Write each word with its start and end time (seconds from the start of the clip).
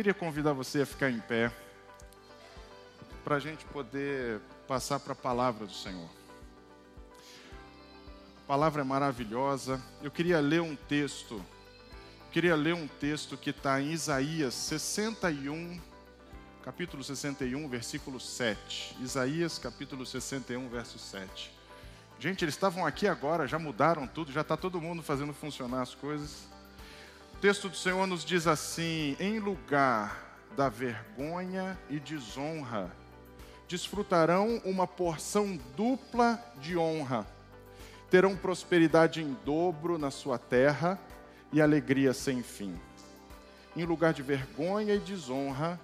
queria 0.00 0.14
convidar 0.14 0.54
você 0.54 0.80
a 0.80 0.86
ficar 0.86 1.10
em 1.10 1.20
pé, 1.20 1.52
para 3.22 3.36
a 3.36 3.38
gente 3.38 3.66
poder 3.66 4.40
passar 4.66 4.98
para 4.98 5.12
a 5.12 5.14
palavra 5.14 5.66
do 5.66 5.74
Senhor. 5.74 6.08
A 8.38 8.46
palavra 8.46 8.80
é 8.80 8.84
maravilhosa. 8.84 9.78
Eu 10.02 10.10
queria 10.10 10.40
ler 10.40 10.62
um 10.62 10.74
texto, 10.74 11.44
queria 12.32 12.56
ler 12.56 12.74
um 12.74 12.88
texto 12.88 13.36
que 13.36 13.50
está 13.50 13.78
em 13.78 13.92
Isaías 13.92 14.54
61, 14.54 15.78
capítulo 16.64 17.04
61, 17.04 17.68
versículo 17.68 18.18
7. 18.18 18.96
Isaías, 19.02 19.58
capítulo 19.58 20.06
61, 20.06 20.66
verso 20.70 20.98
7. 20.98 21.52
Gente, 22.18 22.42
eles 22.42 22.54
estavam 22.54 22.86
aqui 22.86 23.06
agora, 23.06 23.46
já 23.46 23.58
mudaram 23.58 24.06
tudo, 24.06 24.32
já 24.32 24.40
está 24.40 24.56
todo 24.56 24.80
mundo 24.80 25.02
fazendo 25.02 25.34
funcionar 25.34 25.82
as 25.82 25.94
coisas. 25.94 26.49
O 27.40 27.48
texto 27.50 27.70
do 27.70 27.76
Senhor 27.76 28.06
nos 28.06 28.22
diz 28.22 28.46
assim: 28.46 29.16
em 29.18 29.38
lugar 29.38 30.36
da 30.54 30.68
vergonha 30.68 31.78
e 31.88 31.98
desonra, 31.98 32.94
desfrutarão 33.66 34.60
uma 34.62 34.86
porção 34.86 35.58
dupla 35.74 36.38
de 36.60 36.76
honra, 36.76 37.26
terão 38.10 38.36
prosperidade 38.36 39.22
em 39.22 39.34
dobro 39.42 39.96
na 39.96 40.10
sua 40.10 40.36
terra 40.36 40.98
e 41.50 41.62
alegria 41.62 42.12
sem 42.12 42.42
fim. 42.42 42.78
Em 43.74 43.86
lugar 43.86 44.12
de 44.12 44.22
vergonha 44.22 44.94
e 44.94 44.98
desonra, 44.98 45.80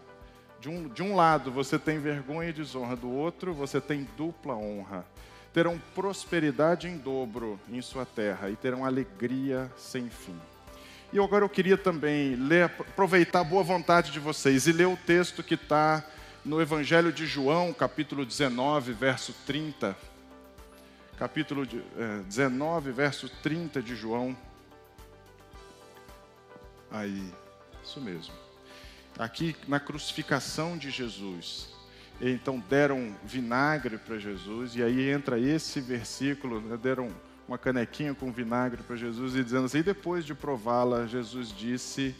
de 0.60 0.68
um, 0.68 0.86
de 0.86 1.02
um 1.02 1.16
lado 1.16 1.50
você 1.50 1.78
tem 1.78 1.98
vergonha 1.98 2.50
e 2.50 2.52
desonra, 2.52 2.94
do 2.94 3.10
outro 3.10 3.54
você 3.54 3.80
tem 3.80 4.06
dupla 4.14 4.54
honra 4.54 5.06
terão 5.54 5.80
prosperidade 5.94 6.86
em 6.86 6.98
dobro 6.98 7.58
em 7.66 7.80
sua 7.80 8.04
terra 8.04 8.50
e 8.50 8.56
terão 8.56 8.84
alegria 8.84 9.72
sem 9.74 10.10
fim. 10.10 10.38
E 11.12 11.20
agora 11.20 11.44
eu 11.44 11.48
queria 11.48 11.78
também 11.78 12.34
ler, 12.34 12.64
aproveitar 12.64 13.40
a 13.40 13.44
boa 13.44 13.62
vontade 13.62 14.10
de 14.10 14.18
vocês 14.18 14.66
e 14.66 14.72
ler 14.72 14.86
o 14.86 14.96
texto 14.96 15.42
que 15.42 15.54
está 15.54 16.04
no 16.44 16.60
Evangelho 16.60 17.12
de 17.12 17.26
João, 17.26 17.72
capítulo 17.72 18.26
19, 18.26 18.92
verso 18.92 19.32
30. 19.46 19.96
Capítulo 21.16 21.64
de, 21.64 21.78
é, 21.96 22.22
19, 22.26 22.90
verso 22.90 23.28
30 23.42 23.80
de 23.80 23.94
João. 23.94 24.36
Aí, 26.90 27.32
isso 27.84 28.00
mesmo. 28.00 28.34
Aqui 29.18 29.56
na 29.68 29.78
crucificação 29.78 30.76
de 30.76 30.90
Jesus. 30.90 31.68
Então 32.20 32.58
deram 32.58 33.14
vinagre 33.24 33.98
para 33.98 34.18
Jesus, 34.18 34.74
e 34.74 34.82
aí 34.82 35.10
entra 35.10 35.38
esse 35.38 35.80
versículo, 35.80 36.60
né? 36.60 36.76
deram 36.76 37.10
uma 37.48 37.58
canequinha 37.58 38.14
com 38.14 38.32
vinagre 38.32 38.82
para 38.82 38.96
Jesus 38.96 39.34
e 39.34 39.44
dizendo 39.44 39.66
assim: 39.66 39.78
e 39.78 39.82
depois 39.82 40.24
de 40.24 40.34
prová-la, 40.34 41.06
Jesus 41.06 41.48
disse: 41.48 42.14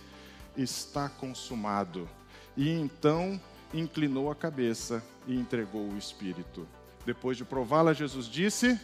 Está 0.57 1.09
consumado. 1.09 2.09
E 2.57 2.71
então 2.71 3.41
inclinou 3.75 4.31
a 4.31 4.35
cabeça 4.35 5.03
e 5.27 5.35
entregou 5.35 5.89
o 5.89 5.99
Espírito. 5.99 6.67
Depois 7.05 7.37
de 7.37 7.45
prová-la, 7.45 7.93
Jesus 7.93 8.27
disse: 8.27 8.81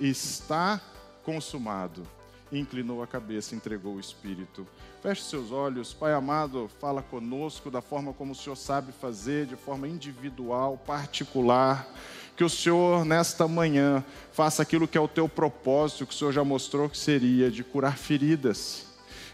Está 0.00 0.80
consumado 1.22 2.06
inclinou 2.52 3.02
a 3.02 3.06
cabeça 3.06 3.54
entregou 3.54 3.94
o 3.94 4.00
Espírito. 4.00 4.66
Feche 5.02 5.22
seus 5.22 5.52
olhos, 5.52 5.94
Pai 5.94 6.12
amado, 6.12 6.68
fala 6.80 7.02
conosco 7.02 7.70
da 7.70 7.80
forma 7.80 8.12
como 8.12 8.32
o 8.32 8.34
Senhor 8.34 8.56
sabe 8.56 8.92
fazer, 8.92 9.46
de 9.46 9.56
forma 9.56 9.88
individual, 9.88 10.76
particular. 10.78 11.88
Que 12.40 12.44
o 12.44 12.48
Senhor, 12.48 13.04
nesta 13.04 13.46
manhã, 13.46 14.02
faça 14.32 14.62
aquilo 14.62 14.88
que 14.88 14.96
é 14.96 15.00
o 15.00 15.06
teu 15.06 15.28
propósito, 15.28 16.06
que 16.06 16.14
o 16.14 16.16
Senhor 16.16 16.32
já 16.32 16.42
mostrou 16.42 16.88
que 16.88 16.96
seria, 16.96 17.50
de 17.50 17.62
curar 17.62 17.98
feridas, 17.98 18.86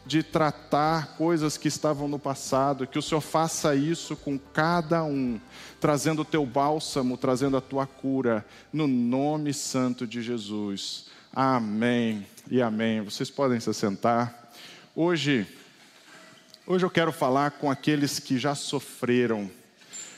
de 0.05 0.25
tratar 0.25 1.15
coisas 1.17 1.57
que 1.57 1.69
estavam 1.69 2.09
no 2.09 2.19
passado, 2.19 2.85
que 2.85 2.99
o 2.99 3.03
Senhor 3.03 3.21
faça 3.21 3.77
isso 3.77 4.17
com 4.17 4.37
cada 4.37 5.05
um, 5.05 5.39
trazendo 5.81 6.23
o 6.23 6.25
teu 6.25 6.45
bálsamo, 6.45 7.17
trazendo 7.17 7.57
a 7.57 7.61
tua 7.61 7.87
cura, 7.87 8.45
no 8.73 8.89
nome 8.89 9.55
santo 9.55 10.05
de 10.05 10.21
Jesus. 10.21 11.05
Amém 11.33 12.27
e 12.51 12.61
amém. 12.61 13.03
Vocês 13.03 13.31
podem 13.31 13.61
se 13.61 13.73
sentar. 13.73 14.51
Hoje, 14.97 15.47
hoje 16.67 16.85
eu 16.85 16.91
quero 16.91 17.13
falar 17.13 17.53
com 17.53 17.71
aqueles 17.71 18.19
que 18.19 18.37
já 18.37 18.57
sofreram, 18.57 19.49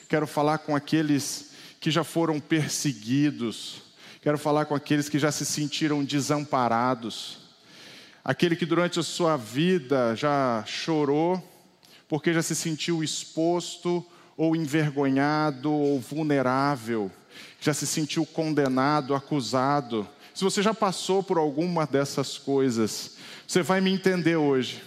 quero 0.09 0.27
falar 0.27 0.57
com 0.57 0.75
aqueles 0.75 1.48
que 1.81 1.91
já 1.91 2.03
foram 2.03 2.41
perseguidos, 2.41 3.83
quero 4.23 4.39
falar 4.39 4.65
com 4.65 4.75
aqueles 4.75 5.09
que 5.09 5.19
já 5.19 5.31
se 5.31 5.45
sentiram 5.45 6.05
desamparados, 6.05 7.39
aquele 8.25 8.57
que 8.57 8.67
durante 8.67 8.99
a 8.99 9.03
sua 9.03 9.37
vida 9.37 10.15
já 10.17 10.65
chorou, 10.67 11.43
porque 12.09 12.33
já 12.33 12.43
se 12.43 12.55
sentiu 12.55 13.03
exposto 13.03 14.05
ou 14.37 14.57
envergonhado 14.57 15.73
ou 15.73 16.01
vulnerável, 16.01 17.11
já 17.61 17.75
se 17.75 17.87
sentiu 17.87 18.25
condenado, 18.27 19.15
acusado. 19.15 20.09
Se 20.35 20.45
você 20.45 20.63
já 20.63 20.73
passou 20.73 21.23
por 21.23 21.39
alguma 21.39 21.87
dessas 21.87 22.39
coisas, 22.39 23.17
você 23.47 23.63
vai 23.63 23.81
me 23.81 23.91
entender 23.91 24.37
hoje. 24.37 24.83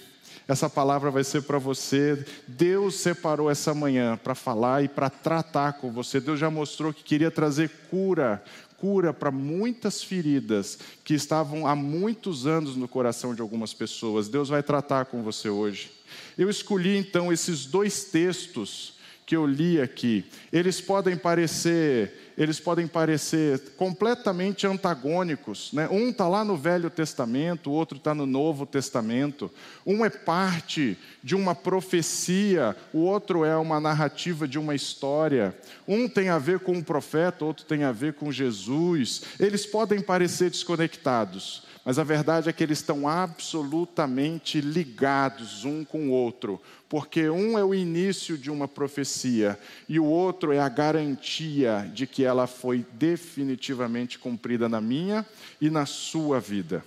Essa 0.47 0.69
palavra 0.69 1.11
vai 1.11 1.23
ser 1.23 1.43
para 1.43 1.57
você. 1.57 2.25
Deus 2.47 2.95
separou 2.95 3.49
essa 3.49 3.73
manhã 3.73 4.19
para 4.21 4.35
falar 4.35 4.83
e 4.83 4.87
para 4.87 5.09
tratar 5.09 5.73
com 5.73 5.91
você. 5.91 6.19
Deus 6.19 6.39
já 6.39 6.49
mostrou 6.49 6.93
que 6.93 7.03
queria 7.03 7.31
trazer 7.31 7.69
cura, 7.89 8.43
cura 8.77 9.13
para 9.13 9.31
muitas 9.31 10.03
feridas 10.03 10.79
que 11.03 11.13
estavam 11.13 11.67
há 11.67 11.75
muitos 11.75 12.47
anos 12.47 12.75
no 12.75 12.87
coração 12.87 13.35
de 13.35 13.41
algumas 13.41 13.73
pessoas. 13.73 14.27
Deus 14.27 14.49
vai 14.49 14.63
tratar 14.63 15.05
com 15.05 15.21
você 15.21 15.49
hoje. 15.49 15.91
Eu 16.37 16.49
escolhi 16.49 16.97
então 16.97 17.31
esses 17.31 17.65
dois 17.65 18.05
textos 18.05 18.99
que 19.25 19.35
eu 19.35 19.45
li 19.45 19.79
aqui. 19.79 20.25
Eles 20.51 20.81
podem 20.81 21.15
parecer 21.15 22.30
eles 22.41 22.59
podem 22.59 22.87
parecer 22.87 23.59
completamente 23.77 24.65
antagônicos. 24.65 25.71
Né? 25.71 25.87
Um 25.91 26.09
está 26.09 26.27
lá 26.27 26.43
no 26.43 26.57
Velho 26.57 26.89
Testamento, 26.89 27.69
o 27.69 27.73
outro 27.73 27.99
está 27.99 28.15
no 28.15 28.25
Novo 28.25 28.65
Testamento. 28.65 29.51
Um 29.85 30.03
é 30.03 30.09
parte 30.09 30.97
de 31.23 31.35
uma 31.35 31.53
profecia, 31.53 32.75
o 32.91 33.01
outro 33.01 33.45
é 33.45 33.55
uma 33.55 33.79
narrativa 33.79 34.47
de 34.47 34.57
uma 34.57 34.73
história. 34.73 35.55
Um 35.87 36.09
tem 36.09 36.29
a 36.29 36.39
ver 36.39 36.61
com 36.61 36.75
o 36.75 36.83
profeta, 36.83 37.45
o 37.45 37.47
outro 37.47 37.63
tem 37.63 37.83
a 37.83 37.91
ver 37.91 38.13
com 38.13 38.31
Jesus. 38.31 39.21
Eles 39.39 39.67
podem 39.67 40.01
parecer 40.01 40.49
desconectados, 40.49 41.61
mas 41.83 41.97
a 41.97 42.03
verdade 42.03 42.47
é 42.47 42.53
que 42.53 42.63
eles 42.63 42.77
estão 42.77 43.07
absolutamente 43.07 44.61
ligados 44.61 45.65
um 45.65 45.83
com 45.83 46.09
o 46.09 46.11
outro, 46.11 46.61
porque 46.87 47.29
um 47.29 47.57
é 47.57 47.63
o 47.63 47.73
início 47.73 48.37
de 48.37 48.51
uma 48.51 48.67
profecia 48.67 49.59
e 49.89 49.99
o 49.99 50.05
outro 50.05 50.51
é 50.51 50.59
a 50.59 50.69
garantia 50.69 51.89
de 51.93 52.05
que 52.05 52.23
ela 52.23 52.45
foi 52.45 52.85
definitivamente 52.93 54.19
cumprida 54.19 54.69
na 54.69 54.79
minha 54.79 55.25
e 55.59 55.69
na 55.69 55.85
sua 55.85 56.39
vida. 56.39 56.85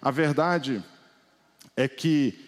A 0.00 0.10
verdade 0.10 0.82
é 1.74 1.88
que 1.88 2.38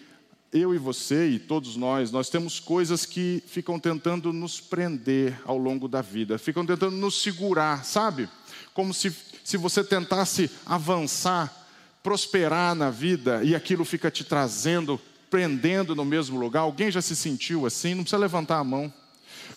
eu 0.53 0.73
e 0.73 0.77
você 0.77 1.29
e 1.29 1.39
todos 1.39 1.75
nós, 1.75 2.11
nós 2.11 2.29
temos 2.29 2.59
coisas 2.59 3.05
que 3.05 3.43
ficam 3.47 3.79
tentando 3.79 4.31
nos 4.31 4.61
prender 4.61 5.41
ao 5.45 5.57
longo 5.57 5.87
da 5.87 6.01
vida, 6.01 6.37
ficam 6.37 6.65
tentando 6.65 6.95
nos 6.95 7.21
segurar, 7.21 7.83
sabe? 7.83 8.29
Como 8.73 8.93
se 8.93 9.13
se 9.45 9.57
você 9.57 9.83
tentasse 9.83 10.49
avançar, 10.65 11.53
prosperar 12.01 12.73
na 12.73 12.89
vida 12.89 13.43
e 13.43 13.53
aquilo 13.53 13.85
fica 13.85 14.09
te 14.09 14.23
trazendo, 14.23 14.99
prendendo 15.29 15.95
no 15.95 16.03
mesmo 16.03 16.39
lugar. 16.39 16.61
Alguém 16.61 16.89
já 16.89 16.99
se 16.99 17.15
sentiu 17.15 17.63
assim? 17.63 17.93
Não 17.93 18.01
precisa 18.01 18.17
levantar 18.17 18.57
a 18.57 18.63
mão. 18.63 18.91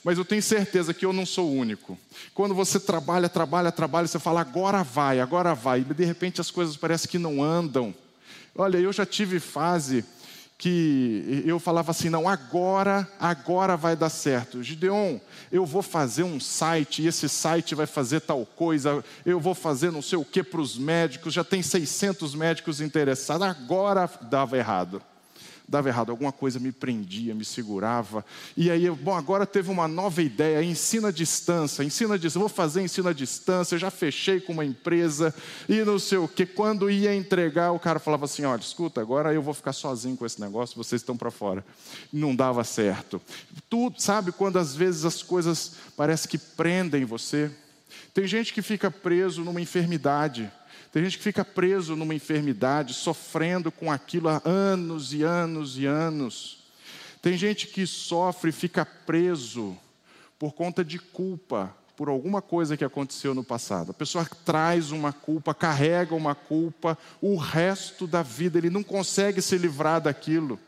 Mas 0.04 0.18
eu 0.18 0.26
tenho 0.26 0.42
certeza 0.42 0.92
que 0.92 1.06
eu 1.06 1.12
não 1.14 1.24
sou 1.24 1.48
o 1.48 1.54
único. 1.54 1.98
Quando 2.34 2.54
você 2.54 2.78
trabalha, 2.78 3.30
trabalha, 3.30 3.72
trabalha, 3.72 4.06
você 4.06 4.18
fala 4.18 4.42
agora 4.42 4.84
vai, 4.84 5.20
agora 5.20 5.54
vai, 5.54 5.80
e 5.80 5.94
de 5.94 6.04
repente 6.04 6.38
as 6.38 6.50
coisas 6.50 6.76
parecem 6.76 7.10
que 7.10 7.18
não 7.18 7.42
andam. 7.42 7.94
Olha, 8.54 8.76
eu 8.76 8.92
já 8.92 9.06
tive 9.06 9.40
fase 9.40 10.04
que 10.58 11.44
eu 11.46 11.60
falava 11.60 11.92
assim: 11.92 12.10
não, 12.10 12.28
agora, 12.28 13.08
agora 13.18 13.76
vai 13.76 13.94
dar 13.94 14.10
certo. 14.10 14.62
Gideon, 14.62 15.18
eu 15.52 15.64
vou 15.64 15.82
fazer 15.82 16.24
um 16.24 16.40
site, 16.40 17.02
e 17.02 17.06
esse 17.06 17.28
site 17.28 17.76
vai 17.76 17.86
fazer 17.86 18.20
tal 18.20 18.44
coisa, 18.44 19.02
eu 19.24 19.38
vou 19.38 19.54
fazer 19.54 19.92
não 19.92 20.02
sei 20.02 20.18
o 20.18 20.24
que 20.24 20.42
para 20.42 20.60
os 20.60 20.76
médicos, 20.76 21.32
já 21.32 21.44
tem 21.44 21.62
600 21.62 22.34
médicos 22.34 22.80
interessados, 22.80 23.46
agora 23.46 24.10
dava 24.22 24.58
errado 24.58 25.00
dava 25.68 25.88
errado, 25.88 26.10
alguma 26.10 26.32
coisa 26.32 26.58
me 26.58 26.72
prendia, 26.72 27.34
me 27.34 27.44
segurava. 27.44 28.24
E 28.56 28.70
aí, 28.70 28.88
bom, 28.90 29.14
agora 29.14 29.44
teve 29.44 29.70
uma 29.70 29.86
nova 29.86 30.22
ideia, 30.22 30.64
ensina 30.64 31.08
à 31.08 31.10
distância, 31.10 31.84
ensina 31.84 32.14
à 32.14 32.16
distância, 32.16 32.40
vou 32.40 32.48
fazer 32.48 32.80
ensino 32.80 33.08
à 33.08 33.12
distância, 33.12 33.76
já 33.76 33.90
fechei 33.90 34.40
com 34.40 34.54
uma 34.54 34.64
empresa 34.64 35.34
e 35.68 35.84
não 35.84 35.98
sei 35.98 36.18
o 36.18 36.26
que. 36.26 36.46
Quando 36.46 36.90
ia 36.90 37.14
entregar, 37.14 37.72
o 37.72 37.78
cara 37.78 37.98
falava 37.98 38.24
assim: 38.24 38.44
olha, 38.44 38.60
escuta, 38.60 39.00
agora 39.00 39.32
eu 39.34 39.42
vou 39.42 39.52
ficar 39.52 39.74
sozinho 39.74 40.16
com 40.16 40.24
esse 40.24 40.40
negócio, 40.40 40.76
vocês 40.76 41.02
estão 41.02 41.16
para 41.16 41.30
fora. 41.30 41.64
Não 42.10 42.34
dava 42.34 42.64
certo. 42.64 43.20
Tudo, 43.68 44.00
sabe 44.00 44.32
quando 44.32 44.58
às 44.58 44.74
vezes 44.74 45.04
as 45.04 45.22
coisas 45.22 45.74
parece 45.96 46.26
que 46.26 46.38
prendem 46.38 47.04
você? 47.04 47.50
Tem 48.14 48.26
gente 48.26 48.52
que 48.52 48.62
fica 48.62 48.90
preso 48.90 49.44
numa 49.44 49.60
enfermidade 49.60 50.50
tem 50.92 51.04
gente 51.04 51.18
que 51.18 51.24
fica 51.24 51.44
preso 51.44 51.94
numa 51.94 52.14
enfermidade, 52.14 52.94
sofrendo 52.94 53.70
com 53.70 53.92
aquilo 53.92 54.28
há 54.28 54.40
anos 54.44 55.12
e 55.12 55.22
anos 55.22 55.78
e 55.78 55.84
anos. 55.84 56.64
Tem 57.20 57.36
gente 57.36 57.66
que 57.66 57.86
sofre 57.86 58.50
e 58.50 58.52
fica 58.52 58.86
preso 58.86 59.76
por 60.38 60.52
conta 60.52 60.84
de 60.84 60.98
culpa, 60.98 61.74
por 61.96 62.08
alguma 62.08 62.40
coisa 62.40 62.76
que 62.76 62.84
aconteceu 62.84 63.34
no 63.34 63.42
passado. 63.42 63.90
A 63.90 63.94
pessoa 63.94 64.24
traz 64.44 64.92
uma 64.92 65.12
culpa, 65.12 65.52
carrega 65.52 66.14
uma 66.14 66.34
culpa, 66.34 66.96
o 67.20 67.36
resto 67.36 68.06
da 68.06 68.22
vida 68.22 68.56
ele 68.56 68.70
não 68.70 68.82
consegue 68.82 69.42
se 69.42 69.58
livrar 69.58 70.00
daquilo. 70.00 70.58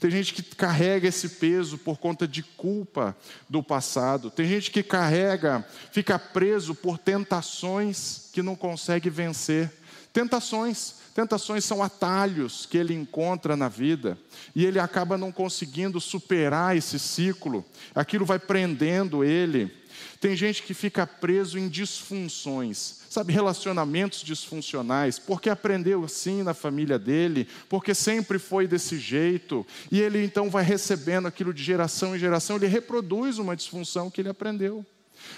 Tem 0.00 0.10
gente 0.10 0.34
que 0.34 0.42
carrega 0.42 1.08
esse 1.08 1.28
peso 1.28 1.78
por 1.78 1.98
conta 1.98 2.26
de 2.26 2.42
culpa 2.42 3.16
do 3.48 3.62
passado. 3.62 4.30
Tem 4.30 4.46
gente 4.46 4.70
que 4.70 4.82
carrega, 4.82 5.66
fica 5.92 6.18
preso 6.18 6.74
por 6.74 6.98
tentações 6.98 8.28
que 8.32 8.42
não 8.42 8.56
consegue 8.56 9.10
vencer. 9.10 9.72
Tentações. 10.12 11.06
Tentações 11.14 11.64
são 11.64 11.82
atalhos 11.82 12.66
que 12.66 12.76
ele 12.76 12.92
encontra 12.92 13.56
na 13.56 13.70
vida 13.70 14.18
e 14.54 14.66
ele 14.66 14.78
acaba 14.78 15.16
não 15.16 15.32
conseguindo 15.32 15.98
superar 15.98 16.76
esse 16.76 16.98
ciclo. 16.98 17.64
Aquilo 17.94 18.26
vai 18.26 18.38
prendendo 18.38 19.24
ele. 19.24 19.74
Tem 20.20 20.36
gente 20.36 20.62
que 20.62 20.72
fica 20.72 21.06
preso 21.06 21.58
em 21.58 21.68
disfunções, 21.68 23.00
sabe, 23.10 23.32
relacionamentos 23.32 24.20
disfuncionais, 24.20 25.18
porque 25.18 25.50
aprendeu 25.50 26.04
assim 26.04 26.42
na 26.42 26.54
família 26.54 26.98
dele, 26.98 27.46
porque 27.68 27.94
sempre 27.94 28.38
foi 28.38 28.66
desse 28.66 28.98
jeito, 28.98 29.66
e 29.90 30.00
ele 30.00 30.24
então 30.24 30.48
vai 30.48 30.64
recebendo 30.64 31.26
aquilo 31.26 31.52
de 31.52 31.62
geração 31.62 32.16
em 32.16 32.18
geração, 32.18 32.56
ele 32.56 32.66
reproduz 32.66 33.38
uma 33.38 33.56
disfunção 33.56 34.10
que 34.10 34.20
ele 34.20 34.28
aprendeu. 34.28 34.84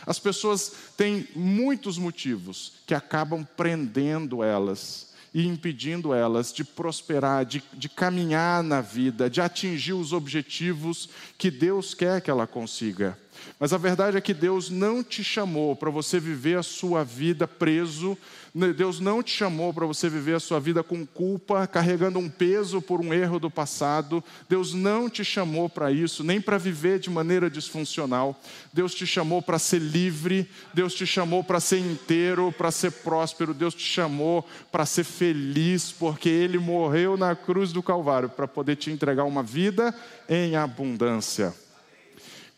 As 0.06 0.18
pessoas 0.18 0.72
têm 0.96 1.28
muitos 1.34 1.98
motivos 1.98 2.74
que 2.86 2.94
acabam 2.94 3.46
prendendo 3.56 4.42
elas 4.42 5.08
e 5.32 5.46
impedindo 5.46 6.14
elas 6.14 6.52
de 6.52 6.64
prosperar, 6.64 7.44
de, 7.44 7.62
de 7.74 7.88
caminhar 7.88 8.62
na 8.62 8.80
vida, 8.80 9.28
de 9.28 9.40
atingir 9.40 9.92
os 9.92 10.12
objetivos 10.12 11.08
que 11.36 11.50
Deus 11.50 11.94
quer 11.94 12.20
que 12.20 12.30
ela 12.30 12.46
consiga. 12.46 13.18
Mas 13.58 13.72
a 13.72 13.78
verdade 13.78 14.16
é 14.16 14.20
que 14.20 14.34
Deus 14.34 14.70
não 14.70 15.02
te 15.02 15.24
chamou 15.24 15.74
para 15.74 15.90
você 15.90 16.20
viver 16.20 16.58
a 16.58 16.62
sua 16.62 17.04
vida 17.04 17.46
preso, 17.46 18.16
né, 18.54 18.72
Deus 18.72 18.98
não 18.98 19.22
te 19.22 19.30
chamou 19.30 19.72
para 19.72 19.86
você 19.86 20.08
viver 20.08 20.34
a 20.34 20.40
sua 20.40 20.58
vida 20.58 20.82
com 20.82 21.06
culpa, 21.06 21.66
carregando 21.66 22.18
um 22.18 22.28
peso 22.28 22.80
por 22.80 23.00
um 23.00 23.12
erro 23.12 23.38
do 23.38 23.50
passado. 23.50 24.22
Deus 24.48 24.74
não 24.74 25.08
te 25.08 25.24
chamou 25.24 25.68
para 25.68 25.92
isso, 25.92 26.24
nem 26.24 26.40
para 26.40 26.58
viver 26.58 26.98
de 26.98 27.10
maneira 27.10 27.50
disfuncional. 27.50 28.40
Deus 28.72 28.94
te 28.94 29.06
chamou 29.06 29.42
para 29.42 29.58
ser 29.58 29.80
livre, 29.80 30.48
Deus 30.72 30.94
te 30.94 31.06
chamou 31.06 31.44
para 31.44 31.60
ser 31.60 31.78
inteiro, 31.78 32.52
para 32.56 32.70
ser 32.70 32.90
próspero, 32.90 33.54
Deus 33.54 33.74
te 33.74 33.84
chamou 33.84 34.44
para 34.72 34.86
ser 34.86 35.04
feliz, 35.04 35.92
porque 35.92 36.28
Ele 36.28 36.58
morreu 36.58 37.16
na 37.16 37.36
cruz 37.36 37.72
do 37.72 37.82
Calvário 37.82 38.28
para 38.28 38.48
poder 38.48 38.76
te 38.76 38.90
entregar 38.90 39.24
uma 39.24 39.42
vida 39.42 39.94
em 40.28 40.56
abundância. 40.56 41.54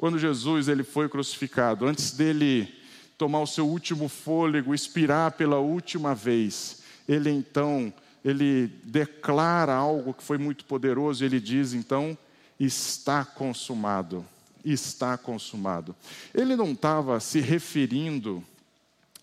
Quando 0.00 0.18
Jesus 0.18 0.66
ele 0.66 0.82
foi 0.82 1.10
crucificado, 1.10 1.86
antes 1.86 2.12
dele 2.12 2.74
tomar 3.18 3.40
o 3.40 3.46
seu 3.46 3.68
último 3.68 4.08
fôlego, 4.08 4.74
expirar 4.74 5.32
pela 5.32 5.58
última 5.58 6.14
vez, 6.14 6.82
ele 7.06 7.28
então 7.28 7.92
ele 8.24 8.68
declara 8.82 9.74
algo 9.74 10.14
que 10.14 10.22
foi 10.22 10.38
muito 10.38 10.64
poderoso, 10.64 11.22
ele 11.22 11.38
diz 11.38 11.74
então: 11.74 12.16
está 12.58 13.26
consumado. 13.26 14.24
Está 14.64 15.18
consumado. 15.18 15.94
Ele 16.32 16.56
não 16.56 16.72
estava 16.72 17.20
se 17.20 17.38
referindo 17.38 18.42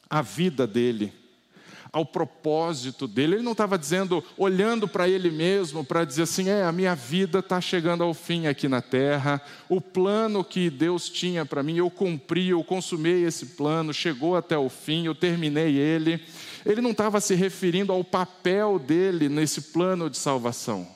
à 0.08 0.22
vida 0.22 0.68
dele, 0.68 1.12
ao 1.92 2.06
propósito 2.06 3.08
dele. 3.08 3.36
Ele 3.36 3.44
não 3.44 3.52
estava 3.54 3.78
dizendo, 3.78 4.24
olhando 4.38 4.88
para 4.88 5.08
ele 5.08 5.30
mesmo, 5.30 5.84
para 5.84 6.06
dizer 6.06 6.24
assim: 6.24 6.50
é, 6.50 6.64
a 6.64 6.72
minha 6.72 6.96
vida 6.96 7.40
está 7.40 7.60
chegando 7.60 8.04
ao 8.04 8.14
fim 8.14 8.48
aqui 8.48 8.68
na 8.68 8.82
terra, 8.82 9.42
o 9.70 9.80
plano 9.80 10.44
que 10.44 10.70
Deus 10.70 11.10
tinha 11.10 11.46
para 11.46 11.64
mim, 11.64 11.78
eu 11.78 11.90
cumpri, 11.90 12.50
eu 12.50 12.64
consumei 12.64 13.24
esse 13.24 13.48
plano, 13.48 13.94
chegou 13.94 14.36
até 14.36 14.58
o 14.58 14.70
fim, 14.70 15.06
eu 15.06 15.16
terminei 15.16 15.78
ele. 15.78 16.22
Ele 16.66 16.82
não 16.82 16.92
estava 16.92 17.22
se 17.22 17.34
referindo 17.34 17.94
ao 17.94 18.04
papel 18.04 18.78
dele 18.78 19.30
nesse 19.30 19.62
plano 19.62 20.10
de 20.10 20.18
salvação. 20.18 20.88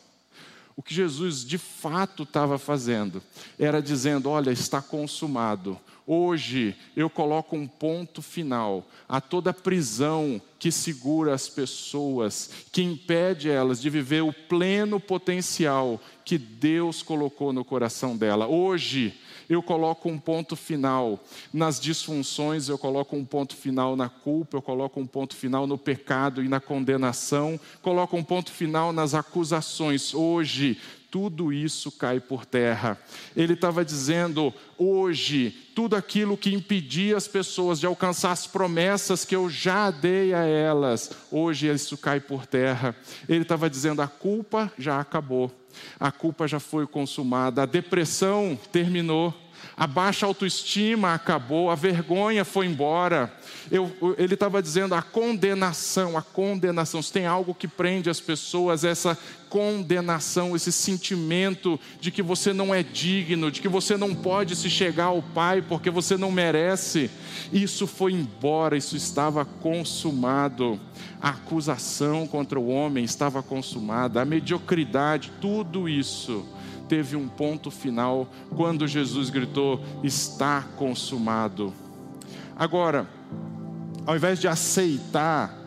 O 0.76 0.82
que 0.82 0.94
Jesus 0.94 1.46
de 1.46 1.58
fato 1.58 2.24
estava 2.24 2.58
fazendo 2.58 3.22
era 3.60 3.82
dizendo: 3.82 4.30
olha, 4.30 4.52
está 4.52 4.82
consumado. 4.82 5.80
Hoje 6.14 6.76
eu 6.94 7.10
coloco 7.10 7.56
um 7.56 7.66
ponto 7.66 8.22
final 8.22 8.86
a 9.08 9.22
toda 9.22 9.54
prisão 9.54 10.42
que 10.60 10.70
segura 10.70 11.34
as 11.34 11.48
pessoas, 11.48 12.50
que 12.70 12.84
impede 12.84 13.50
elas 13.50 13.82
de 13.82 13.90
viver 13.90 14.22
o 14.22 14.34
pleno 14.34 15.00
potencial 15.00 16.02
que 16.26 16.38
Deus 16.38 17.02
colocou 17.02 17.54
no 17.54 17.64
coração 17.64 18.18
dela. 18.18 18.46
Hoje 18.46 19.14
eu 19.50 19.64
coloco 19.64 20.10
um 20.10 20.20
ponto 20.20 20.58
final 20.58 21.18
nas 21.54 21.80
disfunções, 21.80 22.68
eu 22.68 22.78
coloco 22.78 23.16
um 23.16 23.24
ponto 23.24 23.56
final 23.56 23.96
na 23.96 24.10
culpa, 24.10 24.58
eu 24.58 24.62
coloco 24.62 25.00
um 25.00 25.08
ponto 25.08 25.34
final 25.34 25.66
no 25.66 25.78
pecado 25.78 26.44
e 26.44 26.50
na 26.50 26.60
condenação, 26.60 27.58
coloco 27.82 28.18
um 28.18 28.24
ponto 28.24 28.52
final 28.52 28.92
nas 28.92 29.14
acusações. 29.14 30.14
Hoje 30.14 30.78
tudo 31.12 31.52
isso 31.52 31.92
cai 31.92 32.22
por 32.22 32.46
terra. 32.46 32.98
Ele 33.36 33.54
estava 33.54 33.84
dizendo: 33.84 34.54
hoje, 34.78 35.52
tudo 35.76 35.96
aquilo 35.96 36.38
que 36.38 36.54
impedia 36.54 37.18
as 37.18 37.28
pessoas 37.28 37.80
de 37.80 37.86
alcançar 37.86 38.32
as 38.32 38.48
promessas 38.48 39.26
que 39.26 39.36
eu 39.36 39.50
já 39.50 39.92
dei 39.92 40.34
a 40.34 40.46
elas, 40.46 41.12
hoje 41.30 41.68
isso 41.68 41.98
cai 41.98 42.22
por 42.22 42.48
terra. 42.48 42.96
Ele 43.28 43.42
estava 43.42 43.70
dizendo: 43.70 44.02
a 44.02 44.08
culpa 44.08 44.72
já 44.78 45.02
acabou, 45.02 45.52
a 46.00 46.12
culpa 46.12 46.48
já 46.48 46.60
foi 46.60 46.88
consumada, 46.88 47.62
a 47.62 47.66
depressão 47.66 48.58
terminou. 48.72 49.36
A 49.78 49.86
baixa 49.86 50.26
autoestima 50.26 51.14
acabou, 51.14 51.70
a 51.70 51.76
vergonha 51.76 52.44
foi 52.44 52.66
embora. 52.66 53.32
Eu, 53.70 54.16
ele 54.18 54.34
estava 54.34 54.62
dizendo 54.62 54.96
a 54.96 55.02
condenação, 55.04 56.18
a 56.18 56.22
condenação. 56.22 57.02
Se 57.02 57.12
tem 57.12 57.26
algo 57.26 57.54
que 57.54 57.68
prende 57.68 58.10
as 58.10 58.20
pessoas, 58.20 58.84
essa 58.84 59.18
condenação, 59.52 60.56
esse 60.56 60.72
sentimento 60.72 61.78
de 62.00 62.10
que 62.10 62.24
você 62.24 62.54
não 62.54 62.74
é 62.74 62.82
digno, 62.82 63.52
de 63.52 63.60
que 63.60 63.68
você 63.68 63.98
não 63.98 64.16
pode 64.16 64.56
se 64.56 64.70
chegar 64.70 65.08
ao 65.08 65.22
Pai 65.22 65.62
porque 65.62 65.90
você 65.90 66.16
não 66.16 66.32
merece. 66.32 67.12
Isso 67.52 67.86
foi 67.86 68.14
embora, 68.14 68.78
isso 68.78 68.96
estava 68.96 69.44
consumado. 69.44 70.80
A 71.22 71.32
acusação 71.32 72.26
contra 72.26 72.58
o 72.58 72.70
homem 72.70 73.04
estava 73.04 73.44
consumada, 73.44 74.22
a 74.22 74.26
mediocridade, 74.26 75.34
tudo 75.42 75.90
isso 75.90 76.46
teve 76.88 77.18
um 77.18 77.28
ponto 77.28 77.70
final 77.70 78.30
quando 78.56 78.88
Jesus 78.88 79.30
gritou: 79.30 79.84
Está 80.02 80.62
consumado. 80.78 81.74
Agora, 82.56 83.06
ao 84.06 84.16
invés 84.16 84.40
de 84.40 84.48
aceitar 84.48 85.61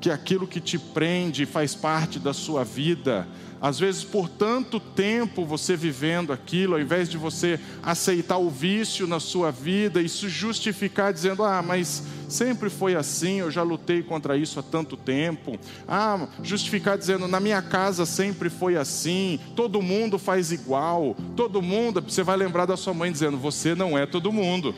que 0.00 0.10
aquilo 0.10 0.46
que 0.46 0.60
te 0.60 0.78
prende 0.78 1.44
faz 1.44 1.74
parte 1.74 2.18
da 2.18 2.32
sua 2.32 2.64
vida, 2.64 3.26
às 3.60 3.78
vezes, 3.78 4.04
por 4.04 4.28
tanto 4.28 4.78
tempo 4.78 5.44
você 5.44 5.76
vivendo 5.76 6.32
aquilo, 6.32 6.74
ao 6.74 6.80
invés 6.80 7.08
de 7.08 7.18
você 7.18 7.58
aceitar 7.82 8.38
o 8.38 8.48
vício 8.48 9.06
na 9.06 9.18
sua 9.18 9.50
vida 9.50 10.00
e 10.00 10.08
se 10.08 10.28
justificar 10.28 11.12
dizendo: 11.12 11.42
Ah, 11.42 11.60
mas 11.60 12.04
sempre 12.28 12.70
foi 12.70 12.94
assim, 12.94 13.40
eu 13.40 13.50
já 13.50 13.62
lutei 13.62 14.00
contra 14.00 14.36
isso 14.36 14.60
há 14.60 14.62
tanto 14.62 14.96
tempo. 14.96 15.58
Ah, 15.88 16.28
justificar 16.40 16.96
dizendo: 16.96 17.26
Na 17.26 17.40
minha 17.40 17.60
casa 17.60 18.06
sempre 18.06 18.48
foi 18.48 18.76
assim, 18.76 19.40
todo 19.56 19.82
mundo 19.82 20.20
faz 20.20 20.52
igual, 20.52 21.16
todo 21.34 21.60
mundo. 21.60 22.00
Você 22.00 22.22
vai 22.22 22.36
lembrar 22.36 22.64
da 22.64 22.76
sua 22.76 22.94
mãe 22.94 23.10
dizendo: 23.10 23.36
Você 23.38 23.74
não 23.74 23.98
é 23.98 24.06
todo 24.06 24.32
mundo. 24.32 24.72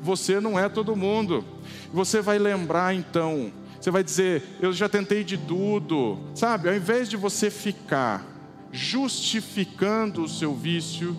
Você 0.00 0.38
não 0.38 0.56
é 0.56 0.68
todo 0.68 0.94
mundo. 0.94 1.44
Você 1.92 2.20
vai 2.20 2.38
lembrar 2.38 2.94
então 2.94 3.50
você 3.84 3.90
vai 3.90 4.02
dizer: 4.02 4.42
Eu 4.62 4.72
já 4.72 4.88
tentei 4.88 5.22
de 5.22 5.36
tudo. 5.36 6.18
Sabe, 6.34 6.70
ao 6.70 6.74
invés 6.74 7.06
de 7.06 7.18
você 7.18 7.50
ficar 7.50 8.24
justificando 8.72 10.22
o 10.22 10.28
seu 10.28 10.54
vício, 10.54 11.14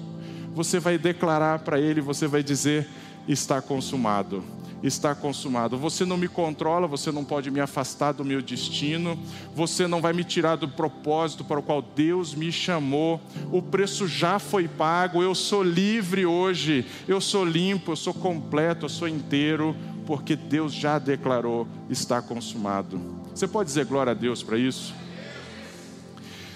você 0.51 0.79
vai 0.79 0.97
declarar 0.97 1.59
para 1.59 1.79
ele, 1.79 2.01
você 2.01 2.25
vai 2.25 2.41
dizer: 2.41 2.87
Está 3.27 3.61
consumado 3.61 4.43
está 4.83 5.15
consumado. 5.15 5.79
Você 5.79 6.05
não 6.05 6.15
me 6.15 6.27
controla, 6.27 6.85
você 6.85 7.11
não 7.11 7.25
pode 7.25 7.49
me 7.49 7.59
afastar 7.59 8.11
do 8.11 8.23
meu 8.23 8.39
destino, 8.39 9.17
você 9.55 9.87
não 9.87 9.99
vai 9.99 10.13
me 10.13 10.23
tirar 10.23 10.57
do 10.57 10.67
propósito 10.67 11.43
para 11.43 11.59
o 11.59 11.63
qual 11.63 11.81
Deus 11.81 12.35
me 12.35 12.51
chamou. 12.51 13.19
O 13.51 13.63
preço 13.63 14.07
já 14.07 14.37
foi 14.37 14.67
pago, 14.67 15.23
eu 15.23 15.33
sou 15.33 15.63
livre 15.63 16.27
hoje, 16.27 16.85
eu 17.07 17.19
sou 17.19 17.43
limpo, 17.43 17.93
eu 17.93 17.95
sou 17.95 18.13
completo, 18.13 18.85
eu 18.85 18.89
sou 18.89 19.07
inteiro 19.07 19.75
porque 20.05 20.35
Deus 20.35 20.73
já 20.73 20.99
declarou: 20.99 21.67
está 21.89 22.21
consumado. 22.21 22.99
Você 23.33 23.47
pode 23.47 23.67
dizer 23.67 23.85
glória 23.85 24.11
a 24.11 24.15
Deus 24.15 24.41
para 24.43 24.57
isso? 24.57 24.93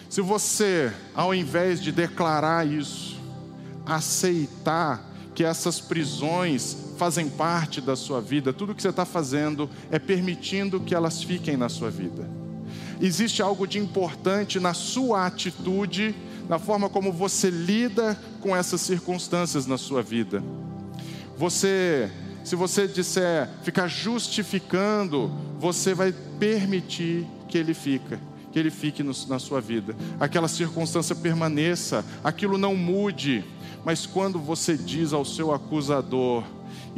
Se 0.10 0.22
você, 0.22 0.92
ao 1.14 1.36
invés 1.36 1.82
de 1.82 1.92
declarar 1.92 2.66
isso, 2.66 3.20
aceitar 3.86 5.08
que 5.36 5.44
essas 5.44 5.80
prisões 5.80 6.94
fazem 6.98 7.30
parte 7.30 7.80
da 7.80 7.96
sua 7.96 8.20
vida, 8.20 8.52
tudo 8.52 8.76
que 8.76 8.82
você 8.82 8.90
está 8.90 9.06
fazendo 9.06 9.70
é 9.92 10.00
permitindo 10.00 10.80
que 10.80 10.96
elas 10.96 11.24
fiquem 11.24 11.56
na 11.56 11.70
sua 11.70 11.90
vida. 11.90 12.28
Existe 13.00 13.42
algo 13.42 13.66
de 13.66 13.80
importante 13.80 14.60
na 14.60 14.74
sua 14.74 15.26
atitude 15.26 16.14
na 16.50 16.58
forma 16.58 16.90
como 16.90 17.12
você 17.14 17.52
lida 17.52 18.20
com 18.42 18.56
essas 18.56 18.82
circunstâncias 18.82 19.68
na 19.68 19.78
sua 19.78 20.02
vida. 20.02 20.44
Você, 21.38 22.10
se 22.50 22.56
você 22.56 22.88
disser 22.88 23.48
ficar 23.62 23.88
justificando, 23.88 25.32
você 25.60 25.94
vai 25.94 26.12
permitir 26.12 27.28
que 27.48 27.56
ele 27.56 27.76
fica, 27.76 28.20
que 28.52 28.58
ele 28.58 28.72
fique 28.72 29.04
no, 29.04 29.12
na 29.28 29.38
sua 29.38 29.62
vida. 29.62 29.96
Aquela 30.20 30.48
circunstância 30.48 31.16
permaneça, 31.16 32.04
aquilo 32.24 32.58
não 32.58 32.76
mude. 32.76 33.46
Mas 33.86 34.08
quando 34.08 34.40
você 34.40 34.76
diz 34.76 35.14
ao 35.14 35.24
seu 35.24 35.54
acusador, 35.54 36.44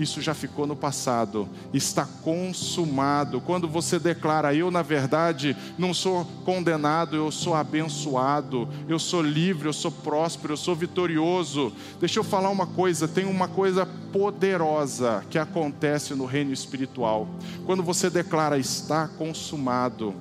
isso 0.02 0.22
já 0.22 0.34
ficou 0.34 0.66
no 0.66 0.76
passado, 0.76 1.48
está 1.74 2.06
consumado. 2.24 3.42
Quando 3.42 3.68
você 3.68 4.00
declara, 4.00 4.54
eu 4.54 4.72
na 4.72 4.82
verdade 4.82 5.56
não 5.78 5.94
sou 5.94 6.26
condenado, 6.46 7.16
eu 7.16 7.32
sou 7.32 7.54
abençoado, 7.54 8.68
eu 8.88 8.98
sou 8.98 9.22
livre, 9.22 9.68
eu 9.68 9.74
sou 9.74 9.92
próspero, 9.92 10.54
eu 10.54 10.58
sou 10.58 10.76
vitorioso. 10.76 11.72
Deixa 12.00 12.20
eu 12.20 12.24
falar 12.24 12.50
uma 12.50 12.68
coisa: 12.68 13.08
tem 13.08 13.26
uma 13.26 13.48
coisa 13.48 13.86
poderosa 13.86 15.24
que 15.30 15.38
acontece 15.38 16.14
no 16.14 16.26
reino 16.26 16.52
espiritual. 16.52 17.28
Quando 17.66 17.84
você 17.84 18.10
declara, 18.10 18.58
está 18.58 19.08
consumado 19.08 20.14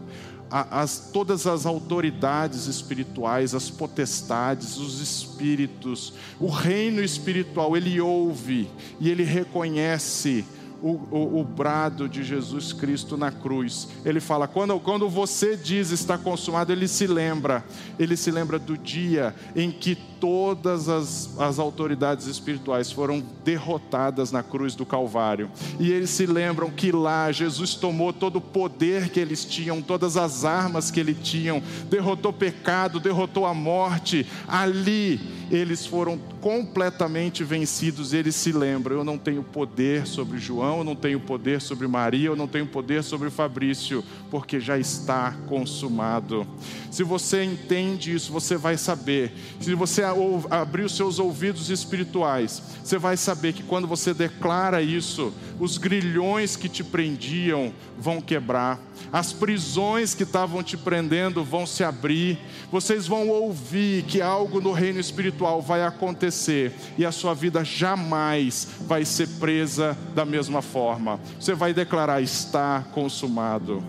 as, 0.50 1.10
todas 1.12 1.46
as 1.46 1.64
autoridades 1.64 2.66
espirituais, 2.66 3.54
as 3.54 3.70
potestades, 3.70 4.76
os 4.76 5.00
espíritos, 5.00 6.12
o 6.40 6.48
reino 6.48 7.02
espiritual, 7.02 7.76
ele 7.76 8.00
ouve 8.00 8.68
e 8.98 9.08
ele 9.08 9.22
reconhece 9.22 10.44
o, 10.82 10.92
o, 11.10 11.40
o, 11.40 11.44
brado 11.44 12.08
de 12.08 12.24
Jesus 12.24 12.72
Cristo 12.72 13.16
na 13.16 13.30
cruz. 13.30 13.88
Ele 14.04 14.18
fala: 14.18 14.48
quando, 14.48 14.78
quando 14.80 15.08
você 15.08 15.56
diz 15.56 15.90
está 15.90 16.16
consumado, 16.18 16.72
ele 16.72 16.88
se 16.88 17.06
lembra, 17.06 17.64
ele 17.98 18.16
se 18.16 18.30
lembra 18.30 18.58
do 18.58 18.76
dia 18.76 19.34
em 19.54 19.70
que 19.70 20.09
todas 20.20 20.88
as, 20.88 21.30
as 21.38 21.58
autoridades 21.58 22.26
espirituais 22.26 22.92
foram 22.92 23.24
derrotadas 23.42 24.30
na 24.30 24.42
cruz 24.42 24.74
do 24.74 24.84
Calvário. 24.84 25.50
E 25.78 25.90
eles 25.90 26.10
se 26.10 26.26
lembram 26.26 26.70
que 26.70 26.92
lá 26.92 27.32
Jesus 27.32 27.74
tomou 27.74 28.12
todo 28.12 28.36
o 28.36 28.40
poder 28.40 29.08
que 29.08 29.18
eles 29.18 29.44
tinham, 29.44 29.80
todas 29.80 30.16
as 30.16 30.44
armas 30.44 30.90
que 30.90 31.00
ele 31.00 31.14
tinham, 31.14 31.62
derrotou 31.88 32.32
pecado, 32.32 33.00
derrotou 33.00 33.46
a 33.46 33.54
morte. 33.54 34.26
Ali 34.46 35.18
eles 35.50 35.84
foram 35.84 36.16
completamente 36.40 37.42
vencidos. 37.42 38.12
Eles 38.12 38.34
se 38.34 38.52
lembram: 38.52 38.96
eu 38.96 39.04
não 39.04 39.18
tenho 39.18 39.42
poder 39.42 40.06
sobre 40.06 40.38
João, 40.38 40.78
eu 40.78 40.84
não 40.84 40.94
tenho 40.94 41.18
poder 41.18 41.60
sobre 41.60 41.88
Maria, 41.88 42.28
eu 42.28 42.36
não 42.36 42.46
tenho 42.46 42.66
poder 42.66 43.02
sobre 43.02 43.30
Fabrício, 43.30 44.04
porque 44.30 44.60
já 44.60 44.78
está 44.78 45.32
consumado. 45.46 46.46
Se 46.90 47.02
você 47.02 47.42
entende 47.42 48.14
isso, 48.14 48.32
você 48.32 48.56
vai 48.56 48.76
saber. 48.76 49.32
Se 49.60 49.74
você 49.74 50.02
abrir 50.50 50.84
os 50.84 50.96
seus 50.96 51.18
ouvidos 51.18 51.70
espirituais, 51.70 52.62
você 52.82 52.98
vai 52.98 53.16
saber 53.16 53.52
que 53.52 53.62
quando 53.62 53.86
você 53.86 54.12
declara 54.14 54.82
isso, 54.82 55.32
os 55.58 55.78
grilhões 55.78 56.56
que 56.56 56.68
te 56.68 56.82
prendiam 56.82 57.72
vão 57.98 58.20
quebrar, 58.20 58.80
as 59.12 59.32
prisões 59.32 60.14
que 60.14 60.22
estavam 60.22 60.62
te 60.62 60.76
prendendo 60.76 61.44
vão 61.44 61.66
se 61.66 61.82
abrir, 61.82 62.38
vocês 62.70 63.06
vão 63.06 63.28
ouvir 63.28 64.04
que 64.04 64.20
algo 64.20 64.60
no 64.60 64.72
reino 64.72 65.00
espiritual 65.00 65.60
vai 65.60 65.82
acontecer 65.82 66.72
e 66.96 67.04
a 67.04 67.12
sua 67.12 67.34
vida 67.34 67.64
jamais 67.64 68.68
vai 68.86 69.04
ser 69.04 69.28
presa 69.40 69.96
da 70.14 70.24
mesma 70.24 70.62
forma. 70.62 71.20
Você 71.38 71.54
vai 71.54 71.74
declarar: 71.74 72.22
está 72.22 72.84
consumado. 72.92 73.82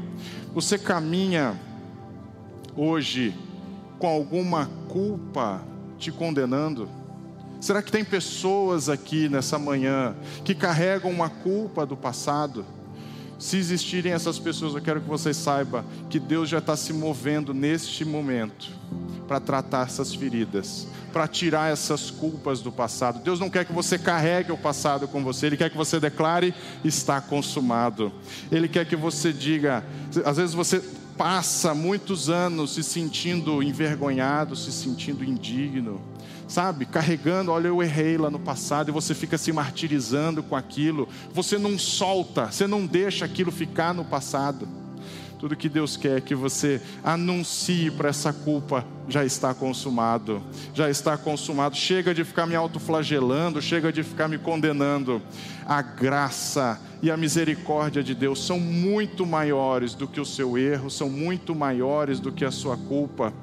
Você 0.54 0.78
caminha 0.78 1.56
hoje 2.76 3.34
com 4.00 4.08
alguma 4.08 4.70
culpa 4.88 5.64
te 6.02 6.12
condenando? 6.12 6.90
Será 7.62 7.82
que 7.82 7.92
tem 7.92 8.04
pessoas 8.04 8.90
aqui 8.90 9.30
nessa 9.30 9.60
manhã 9.60 10.16
que 10.44 10.56
carregam 10.56 11.12
uma 11.12 11.30
culpa 11.30 11.86
do 11.86 11.96
passado? 11.96 12.66
Se 13.38 13.58
existirem 13.58 14.12
essas 14.12 14.40
pessoas, 14.40 14.74
eu 14.74 14.82
quero 14.82 15.00
que 15.00 15.08
vocês 15.08 15.38
saibam 15.38 15.86
que 16.10 16.20
Deus 16.20 16.50
já 16.50 16.58
está 16.58 16.76
se 16.76 16.92
movendo 16.92 17.54
neste 17.54 18.04
momento 18.04 18.72
para 19.28 19.40
tratar 19.40 19.86
essas 19.86 20.14
feridas, 20.14 20.88
para 21.14 21.28
tirar 21.28 21.72
essas 21.72 22.10
culpas 22.10 22.62
do 22.62 22.72
passado. 22.72 23.24
Deus 23.24 23.40
não 23.40 23.50
quer 23.50 23.66
que 23.66 23.74
você 23.74 23.98
carregue 23.98 24.52
o 24.52 24.58
passado 24.58 25.08
com 25.08 25.24
você, 25.24 25.46
Ele 25.46 25.58
quer 25.58 25.70
que 25.70 25.78
você 25.78 26.00
declare: 26.00 26.54
está 26.84 27.22
consumado. 27.22 28.12
Ele 28.52 28.68
quer 28.68 28.86
que 28.86 28.96
você 28.96 29.32
diga, 29.32 29.84
às 30.26 30.38
vezes 30.38 30.54
você 30.54 30.84
passa 31.22 31.76
muitos 31.76 32.32
anos 32.32 32.74
se 32.74 32.82
sentindo 32.82 33.62
envergonhado, 33.62 34.56
se 34.56 34.72
sentindo 34.72 35.24
indigno, 35.24 36.02
sabe? 36.48 36.84
Carregando, 36.84 37.52
olha, 37.52 37.68
eu 37.68 37.84
errei 37.84 38.18
lá 38.18 38.32
no 38.32 38.40
passado 38.40 38.90
e 38.90 38.92
você 38.92 39.14
fica 39.14 39.38
se 39.38 39.52
martirizando 39.52 40.42
com 40.42 40.56
aquilo. 40.56 41.08
Você 41.32 41.60
não 41.60 41.78
solta, 41.78 42.52
você 42.52 42.66
não 42.66 42.88
deixa 42.88 43.24
aquilo 43.24 43.52
ficar 43.52 43.94
no 43.94 44.04
passado. 44.04 44.68
Tudo 45.42 45.56
que 45.56 45.68
Deus 45.68 45.98
quer 45.98 46.20
é 46.20 46.22
que 46.22 46.36
você 46.36 46.80
anuncie 47.04 47.90
para 47.90 48.10
essa 48.10 48.32
culpa 48.32 48.86
já 49.10 49.26
está 49.26 49.56
consumado, 49.56 50.40
já 50.72 50.88
está 50.88 51.18
consumado. 51.18 51.76
Chega 51.76 52.14
de 52.14 52.24
ficar 52.24 52.46
me 52.46 52.54
autoflagelando, 52.54 53.60
chega 53.60 53.92
de 53.92 54.04
ficar 54.04 54.28
me 54.28 54.38
condenando. 54.38 55.20
A 55.66 55.82
graça 55.82 56.80
e 57.02 57.10
a 57.10 57.18
misericórdia 57.18 58.04
de 58.04 58.14
Deus 58.14 58.46
são 58.46 58.60
muito 58.60 59.26
maiores 59.26 59.96
do 59.96 60.08
que 60.08 60.22
o 60.22 60.26
seu 60.26 60.60
erro, 60.60 60.92
são 60.92 61.10
muito 61.10 61.56
maiores 61.56 62.20
do 62.20 62.32
que 62.32 62.46
a 62.46 62.52
sua 62.52 62.78
culpa. 62.78 63.34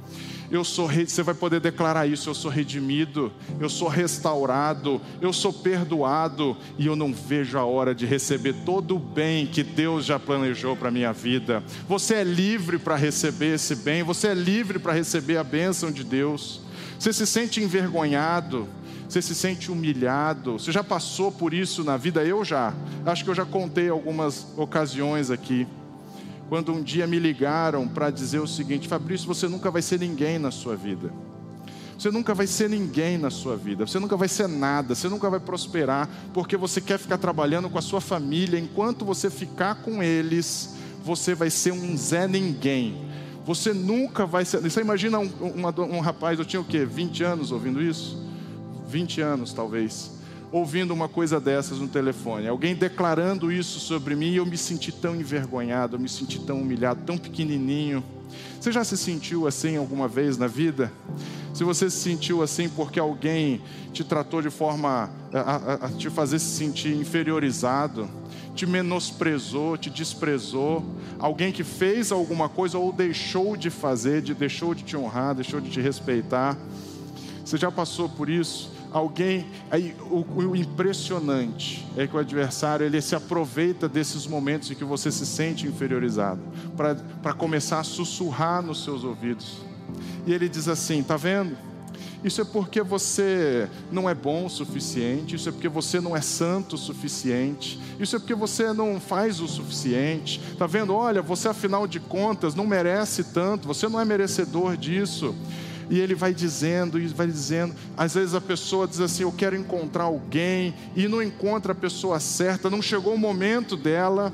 Eu 0.50 0.64
sou, 0.64 0.88
você 0.88 1.22
vai 1.22 1.34
poder 1.34 1.60
declarar 1.60 2.06
isso: 2.06 2.30
eu 2.30 2.34
sou 2.34 2.50
redimido, 2.50 3.30
eu 3.60 3.68
sou 3.68 3.88
restaurado, 3.88 5.00
eu 5.20 5.32
sou 5.32 5.52
perdoado 5.52 6.56
e 6.78 6.86
eu 6.86 6.96
não 6.96 7.12
vejo 7.12 7.58
a 7.58 7.64
hora 7.64 7.94
de 7.94 8.06
receber 8.06 8.54
todo 8.64 8.96
o 8.96 8.98
bem 8.98 9.46
que 9.46 9.62
Deus 9.62 10.06
já 10.06 10.18
planejou 10.18 10.74
para 10.74 10.90
minha 10.90 11.12
vida. 11.12 11.62
Você 11.86 12.14
é 12.14 12.24
livre 12.24 12.78
para 12.78 12.96
receber 12.96 13.54
esse 13.54 13.74
bem, 13.76 14.02
você 14.02 14.28
é 14.28 14.34
livre 14.34 14.78
para 14.78 14.94
receber 14.94 15.36
a 15.36 15.44
bênção 15.44 15.90
de 15.92 16.02
Deus. 16.02 16.62
Você 16.98 17.12
se 17.12 17.26
sente 17.26 17.62
envergonhado, 17.62 18.66
você 19.08 19.22
se 19.22 19.34
sente 19.34 19.70
humilhado. 19.70 20.54
Você 20.54 20.72
já 20.72 20.82
passou 20.82 21.30
por 21.30 21.54
isso 21.54 21.84
na 21.84 21.96
vida? 21.96 22.24
Eu 22.24 22.44
já. 22.44 22.74
Acho 23.06 23.22
que 23.22 23.30
eu 23.30 23.34
já 23.34 23.44
contei 23.44 23.88
algumas 23.88 24.46
ocasiões 24.56 25.30
aqui 25.30 25.66
quando 26.48 26.72
um 26.72 26.82
dia 26.82 27.06
me 27.06 27.18
ligaram 27.18 27.86
para 27.86 28.10
dizer 28.10 28.40
o 28.40 28.46
seguinte: 28.46 28.88
Fabrício, 28.88 29.26
você 29.26 29.46
nunca 29.46 29.70
vai 29.70 29.82
ser 29.82 30.00
ninguém 30.00 30.38
na 30.38 30.50
sua 30.50 30.76
vida. 30.76 31.12
Você 31.98 32.12
nunca 32.12 32.32
vai 32.32 32.46
ser 32.46 32.70
ninguém 32.70 33.18
na 33.18 33.28
sua 33.28 33.56
vida, 33.56 33.84
você 33.84 33.98
nunca 33.98 34.16
vai 34.16 34.28
ser 34.28 34.46
nada, 34.46 34.94
você 34.94 35.08
nunca 35.08 35.28
vai 35.28 35.40
prosperar, 35.40 36.08
porque 36.32 36.56
você 36.56 36.80
quer 36.80 36.96
ficar 36.96 37.18
trabalhando 37.18 37.68
com 37.68 37.76
a 37.76 37.82
sua 37.82 38.00
família, 38.00 38.56
enquanto 38.58 39.04
você 39.04 39.28
ficar 39.28 39.82
com 39.82 40.00
eles, 40.00 40.76
você 41.02 41.34
vai 41.34 41.50
ser 41.50 41.72
um 41.72 41.96
Zé 41.96 42.28
Ninguém. 42.28 43.08
Você 43.44 43.72
nunca 43.72 44.24
vai 44.26 44.44
ser. 44.44 44.60
Você 44.60 44.80
imagina 44.80 45.18
um, 45.18 45.24
um, 45.24 45.96
um 45.96 46.00
rapaz, 46.00 46.38
eu 46.38 46.44
tinha 46.44 46.60
o 46.60 46.64
quê? 46.64 46.84
20 46.84 47.24
anos 47.24 47.50
ouvindo 47.50 47.82
isso? 47.82 48.24
20 48.86 49.20
anos 49.20 49.52
talvez 49.52 50.17
ouvindo 50.50 50.92
uma 50.92 51.08
coisa 51.08 51.38
dessas 51.38 51.78
no 51.78 51.88
telefone, 51.88 52.48
alguém 52.48 52.74
declarando 52.74 53.52
isso 53.52 53.78
sobre 53.78 54.14
mim, 54.14 54.30
e 54.30 54.36
eu 54.36 54.46
me 54.46 54.56
senti 54.56 54.90
tão 54.90 55.14
envergonhado, 55.14 55.96
eu 55.96 56.00
me 56.00 56.08
senti 56.08 56.38
tão 56.40 56.60
humilhado, 56.60 57.02
tão 57.04 57.18
pequenininho. 57.18 58.02
Você 58.60 58.72
já 58.72 58.82
se 58.82 58.96
sentiu 58.96 59.46
assim 59.46 59.76
alguma 59.76 60.08
vez 60.08 60.36
na 60.36 60.46
vida? 60.46 60.92
Se 61.54 61.64
você 61.64 61.90
se 61.90 61.98
sentiu 61.98 62.42
assim 62.42 62.68
porque 62.68 62.98
alguém 62.98 63.60
te 63.92 64.04
tratou 64.04 64.40
de 64.40 64.50
forma 64.50 65.10
a, 65.32 65.40
a, 65.40 65.74
a 65.86 65.88
te 65.90 66.08
fazer 66.08 66.38
se 66.38 66.56
sentir 66.56 66.94
inferiorizado, 66.94 68.08
te 68.54 68.66
menosprezou, 68.66 69.76
te 69.76 69.90
desprezou, 69.90 70.84
alguém 71.18 71.52
que 71.52 71.62
fez 71.62 72.10
alguma 72.10 72.48
coisa 72.48 72.78
ou 72.78 72.92
deixou 72.92 73.56
de 73.56 73.70
fazer, 73.70 74.22
de, 74.22 74.34
deixou 74.34 74.74
de 74.74 74.82
te 74.82 74.96
honrar, 74.96 75.34
deixou 75.34 75.60
de 75.60 75.70
te 75.70 75.80
respeitar. 75.80 76.56
Você 77.44 77.56
já 77.56 77.70
passou 77.70 78.08
por 78.08 78.28
isso? 78.28 78.77
Alguém. 78.92 79.46
Aí, 79.70 79.94
o, 80.10 80.24
o, 80.34 80.56
impressionante 80.56 81.86
é 81.96 82.06
que 82.06 82.16
o 82.16 82.18
adversário 82.18 82.84
ele 82.84 83.00
se 83.00 83.14
aproveita 83.14 83.88
desses 83.88 84.26
momentos 84.26 84.70
em 84.70 84.74
que 84.74 84.84
você 84.84 85.10
se 85.10 85.26
sente 85.26 85.66
inferiorizado 85.66 86.40
para 87.22 87.32
começar 87.32 87.80
a 87.80 87.84
sussurrar 87.84 88.62
nos 88.62 88.84
seus 88.84 89.04
ouvidos. 89.04 89.58
E 90.26 90.32
ele 90.32 90.48
diz 90.48 90.68
assim: 90.68 91.02
tá 91.02 91.16
vendo? 91.16 91.56
Isso 92.22 92.40
é 92.40 92.44
porque 92.44 92.82
você 92.82 93.68
não 93.92 94.10
é 94.10 94.14
bom 94.14 94.46
o 94.46 94.50
suficiente, 94.50 95.36
isso 95.36 95.48
é 95.48 95.52
porque 95.52 95.68
você 95.68 96.00
não 96.00 96.16
é 96.16 96.20
santo 96.20 96.74
o 96.74 96.78
suficiente, 96.78 97.78
isso 98.00 98.16
é 98.16 98.18
porque 98.18 98.34
você 98.34 98.72
não 98.72 98.98
faz 98.98 99.40
o 99.40 99.46
suficiente. 99.46 100.40
Tá 100.58 100.66
vendo? 100.66 100.92
Olha, 100.92 101.22
você 101.22 101.46
afinal 101.46 101.86
de 101.86 102.00
contas 102.00 102.56
não 102.56 102.66
merece 102.66 103.22
tanto, 103.22 103.68
você 103.68 103.88
não 103.88 104.00
é 104.00 104.04
merecedor 104.04 104.76
disso. 104.76 105.32
E 105.90 105.98
ele 105.98 106.14
vai 106.14 106.34
dizendo, 106.34 106.98
e 106.98 107.06
vai 107.08 107.26
dizendo. 107.26 107.74
Às 107.96 108.14
vezes 108.14 108.34
a 108.34 108.40
pessoa 108.40 108.86
diz 108.86 109.00
assim: 109.00 109.22
Eu 109.22 109.32
quero 109.32 109.56
encontrar 109.56 110.04
alguém, 110.04 110.74
e 110.94 111.08
não 111.08 111.22
encontra 111.22 111.72
a 111.72 111.74
pessoa 111.74 112.20
certa, 112.20 112.68
não 112.68 112.82
chegou 112.82 113.14
o 113.14 113.18
momento 113.18 113.76
dela. 113.76 114.32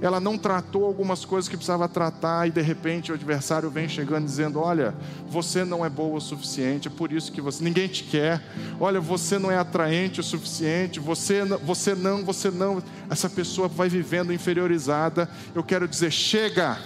ela 0.00 0.20
não 0.20 0.36
tratou 0.36 0.84
algumas 0.84 1.24
coisas 1.24 1.48
que 1.48 1.56
precisava 1.56 1.88
tratar 1.88 2.46
e 2.46 2.50
de 2.50 2.60
repente 2.60 3.10
o 3.10 3.14
adversário 3.14 3.68
vem 3.68 3.88
chegando 3.88 4.24
dizendo: 4.24 4.58
Olha, 4.58 4.94
você 5.28 5.64
não 5.64 5.84
é 5.84 5.90
boa 5.90 6.16
o 6.16 6.20
suficiente, 6.20 6.88
é 6.88 6.90
por 6.90 7.12
isso 7.12 7.30
que 7.30 7.40
você 7.40 7.62
ninguém 7.62 7.88
te 7.88 8.04
quer. 8.04 8.42
Olha, 8.80 9.00
você 9.00 9.38
não 9.38 9.50
é 9.50 9.58
atraente 9.58 10.20
o 10.20 10.24
suficiente, 10.24 10.98
você, 10.98 11.44
você 11.44 11.94
não, 11.94 12.24
você 12.24 12.50
não. 12.50 12.82
Essa 13.10 13.28
pessoa 13.28 13.68
vai 13.68 13.88
vivendo 13.88 14.32
inferiorizada. 14.32 15.28
Eu 15.54 15.62
quero 15.62 15.86
dizer: 15.86 16.10
chega, 16.10 16.78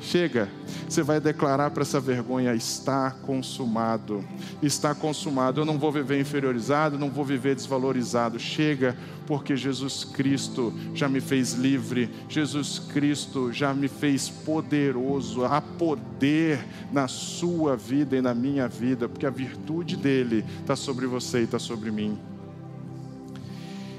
chega 0.00 0.48
você 0.88 1.02
vai 1.02 1.20
declarar 1.20 1.70
para 1.70 1.82
essa 1.82 2.00
vergonha: 2.00 2.54
está 2.54 3.10
consumado, 3.10 4.24
está 4.62 4.94
consumado. 4.94 5.60
Eu 5.60 5.64
não 5.66 5.78
vou 5.78 5.92
viver 5.92 6.18
inferiorizado, 6.18 6.98
não 6.98 7.10
vou 7.10 7.24
viver 7.24 7.54
desvalorizado. 7.54 8.38
Chega, 8.38 8.96
porque 9.26 9.54
Jesus 9.54 10.04
Cristo 10.04 10.72
já 10.94 11.06
me 11.06 11.20
fez 11.20 11.52
livre, 11.52 12.08
Jesus 12.26 12.78
Cristo 12.78 13.52
já 13.52 13.74
me 13.74 13.86
fez 13.86 14.30
poderoso. 14.30 15.44
Há 15.44 15.60
poder 15.60 16.64
na 16.90 17.06
sua 17.06 17.76
vida 17.76 18.16
e 18.16 18.22
na 18.22 18.34
minha 18.34 18.66
vida, 18.66 19.08
porque 19.08 19.26
a 19.26 19.30
virtude 19.30 19.94
dele 19.94 20.42
está 20.60 20.74
sobre 20.74 21.06
você 21.06 21.40
e 21.40 21.44
está 21.44 21.58
sobre 21.58 21.90
mim. 21.90 22.18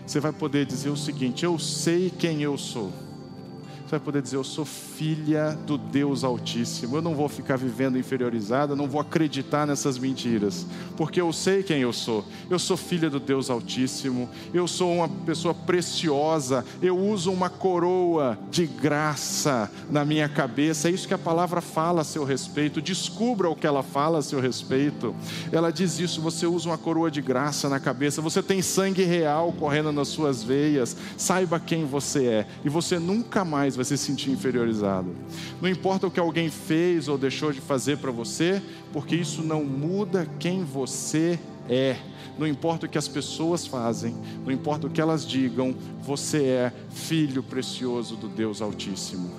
Você 0.08 0.20
vai 0.20 0.32
poder 0.32 0.66
dizer 0.66 0.90
o 0.90 0.98
seguinte: 0.98 1.46
Eu 1.46 1.60
sei 1.60 2.10
quem 2.10 2.42
eu 2.42 2.58
sou 2.58 2.92
você 3.90 3.96
vai 3.96 4.00
poder 4.00 4.22
dizer: 4.22 4.38
Eu 4.38 4.44
sou 4.44 4.64
filha 4.64 5.58
do 5.66 5.76
Deus 5.76 6.24
Altíssimo. 6.24 6.98
Eu 6.98 7.02
não 7.02 7.16
vou 7.16 7.28
ficar 7.28 7.58
vivendo 7.58 7.98
inferiorizada, 7.98 8.76
não 8.76 8.88
vou 8.88 9.02
acreditar 9.02 9.66
nessas 9.66 9.98
mentiras, 9.98 10.68
porque 10.96 11.20
eu 11.20 11.34
sei 11.34 11.64
quem 11.64 11.82
eu 11.82 11.92
sou. 11.92 12.24
Eu 12.50 12.60
sou 12.60 12.78
filha 12.78 13.10
do 13.10 13.20
Deus 13.20 13.50
Altíssimo. 13.50 14.30
Eu 14.54 14.68
sou 14.68 14.94
uma 14.94 15.10
pessoa 15.10 15.56
preciosa. 15.56 16.64
Eu 16.82 17.00
uso 17.00 17.32
uma 17.32 17.50
coroa 17.50 18.38
de 18.52 18.68
graça 18.68 19.72
na 19.90 20.06
minha 20.06 20.30
cabeça. 20.30 20.88
É 20.88 20.92
isso 20.92 21.08
que 21.08 21.14
a 21.16 21.18
palavra 21.18 21.60
fala 21.60 22.02
a 22.02 22.04
seu 22.04 22.24
respeito. 22.24 22.82
Descubra 22.82 23.50
o 23.50 23.56
que 23.56 23.66
ela 23.66 23.82
fala 23.82 24.20
a 24.20 24.22
seu 24.22 24.40
respeito. 24.40 25.16
Ela 25.52 25.72
diz 25.72 26.00
isso: 26.00 26.22
você 26.22 26.46
usa 26.46 26.70
uma 26.70 26.78
coroa 26.78 27.10
de 27.10 27.24
graça 27.24 27.68
na 27.68 27.80
cabeça. 27.80 28.22
Você 28.22 28.44
tem 28.44 28.62
sangue 28.62 29.04
real 29.04 29.52
correndo 29.54 29.92
nas 29.92 30.10
suas 30.10 30.44
veias. 30.44 30.96
Saiba 31.18 31.60
quem 31.60 31.86
você 31.86 32.26
é. 32.26 32.48
E 32.64 32.70
você 32.70 33.00
nunca 33.00 33.44
mais 33.44 33.79
vai 33.80 33.86
se 33.86 33.98
sentir 33.98 34.30
inferiorizado. 34.30 35.16
Não 35.62 35.70
importa 35.70 36.06
o 36.06 36.12
que 36.12 36.20
alguém 36.20 36.50
fez 36.50 37.08
ou 37.08 37.18
deixou 37.18 37.54
de 37.54 37.62
fazer 37.62 37.98
para 37.98 38.12
você, 38.12 38.62
porque 38.92 39.16
isso 39.16 39.42
não 39.42 39.64
muda 39.64 40.28
quem 40.38 40.66
você 40.66 41.40
é. 41.70 41.96
Não 42.38 42.46
importa 42.46 42.86
o 42.86 42.90
que 42.90 42.98
as 42.98 43.08
pessoas 43.08 43.66
fazem, 43.66 44.14
não 44.46 44.52
importa 44.52 44.88
o 44.88 44.90
que 44.90 45.00
elas 45.00 45.26
digam, 45.26 45.74
você 46.02 46.44
é 46.44 46.74
filho 46.90 47.42
precioso 47.42 48.18
do 48.18 48.28
Deus 48.28 48.62
Altíssimo. 48.62 49.30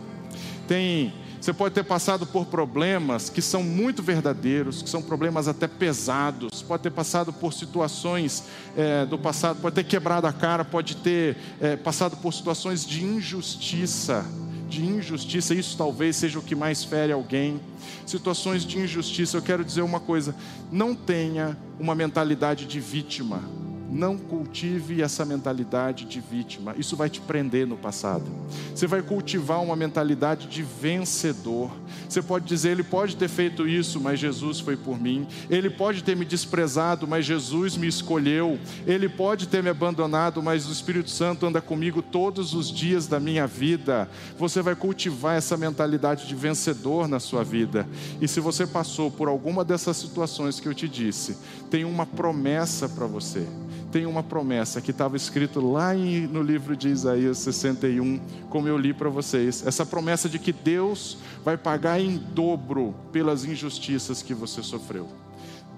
Tem 0.67 1.13
você 1.41 1.55
pode 1.55 1.75
ter 1.75 1.85
passado 1.85 2.27
por 2.27 2.45
problemas 2.45 3.31
que 3.31 3.41
são 3.41 3.63
muito 3.63 4.03
verdadeiros, 4.03 4.83
que 4.83 4.91
são 4.91 5.01
problemas 5.01 5.49
até 5.49 5.67
pesados. 5.67 6.61
Pode 6.61 6.83
ter 6.83 6.91
passado 6.91 7.33
por 7.33 7.55
situações 7.55 8.45
é, 8.77 9.07
do 9.07 9.19
passado, 9.19 9.59
pode 9.59 9.75
ter 9.75 9.85
quebrado 9.85 10.27
a 10.27 10.33
cara, 10.35 10.67
pode 10.67 10.97
ter 10.97 11.39
é, 11.59 11.77
passado 11.77 12.19
por 12.19 12.35
situações 12.35 12.85
de 12.85 13.03
injustiça. 13.03 14.27
De 14.69 14.85
injustiça, 14.85 15.55
isso 15.55 15.79
talvez 15.79 16.17
seja 16.17 16.39
o 16.39 16.43
que 16.43 16.55
mais 16.55 16.85
fere 16.85 17.11
alguém. 17.11 17.59
Situações 18.05 18.63
de 18.63 18.79
injustiça, 18.79 19.39
eu 19.39 19.43
quero 19.43 19.65
dizer 19.65 19.81
uma 19.81 19.99
coisa: 19.99 20.37
não 20.71 20.95
tenha 20.95 21.57
uma 21.79 21.95
mentalidade 21.95 22.67
de 22.67 22.79
vítima 22.79 23.60
não 23.91 24.17
cultive 24.17 25.03
essa 25.03 25.25
mentalidade 25.25 26.05
de 26.05 26.21
vítima. 26.21 26.75
Isso 26.79 26.97
vai 26.97 27.11
te 27.11 27.21
prender 27.21 27.67
no 27.67 27.77
passado. 27.77 28.25
Você 28.75 28.87
vai 28.87 29.03
cultivar 29.03 29.61
uma 29.63 29.75
mentalidade 29.75 30.47
de 30.47 30.63
vencedor. 30.63 31.71
Você 32.09 32.23
pode 32.23 32.47
dizer, 32.47 32.71
ele 32.71 32.85
pode 32.85 33.17
ter 33.17 33.29
feito 33.29 33.67
isso, 33.67 34.01
mas 34.01 34.21
Jesus 34.21 34.61
foi 34.61 34.77
por 34.77 35.01
mim. 35.01 35.27
Ele 35.49 35.69
pode 35.69 36.05
ter 36.05 36.17
me 36.17 36.25
desprezado, 36.25 37.07
mas 37.07 37.25
Jesus 37.25 37.77
me 37.77 37.89
escolheu. 37.89 38.59
Ele 38.87 39.09
pode 39.09 39.49
ter 39.49 39.63
me 39.63 39.69
abandonado, 39.69 40.43
mas 40.43 40.69
o 40.69 40.73
Espírito 40.73 41.11
Santo 41.11 41.47
anda 41.47 41.61
comigo 41.61 42.01
todos 42.01 42.55
os 42.55 42.71
dias 42.71 43.07
da 43.07 43.19
minha 43.19 43.47
vida. 43.47 44.09
Você 44.39 44.63
vai 44.63 44.77
cultivar 44.77 45.37
essa 45.37 45.57
mentalidade 45.57 46.29
de 46.29 46.35
vencedor 46.35 47.09
na 47.09 47.19
sua 47.19 47.43
vida. 47.43 47.87
E 48.21 48.29
se 48.29 48.39
você 48.39 48.67
passou 48.67 49.11
por 49.11 49.27
alguma 49.27 49.65
dessas 49.65 49.97
situações 49.97 50.61
que 50.61 50.69
eu 50.69 50.75
te 50.75 50.89
disse, 50.89 51.37
tem 51.69 51.85
uma 51.85 52.07
promessa 52.07 52.89
para 52.89 53.07
você 53.07 53.47
tem 53.91 54.07
uma 54.07 54.23
promessa 54.23 54.81
que 54.81 54.91
estava 54.91 55.17
escrito 55.17 55.61
lá 55.61 55.93
no 55.95 56.43
livro 56.43 56.77
de 56.77 56.89
Isaías 56.89 57.39
61, 57.39 58.21
como 58.49 58.69
eu 58.69 58.79
li 58.79 58.95
para 58.95 59.09
vocês. 59.09 59.67
Essa 59.67 59.85
promessa 59.85 60.29
de 60.29 60.39
que 60.39 60.53
Deus 60.53 61.19
vai 61.45 61.57
pagar 61.57 62.01
em 62.01 62.17
dobro 62.17 62.95
pelas 63.13 63.45
injustiças 63.45 64.23
que 64.23 64.33
você 64.33 64.63
sofreu. 64.63 65.09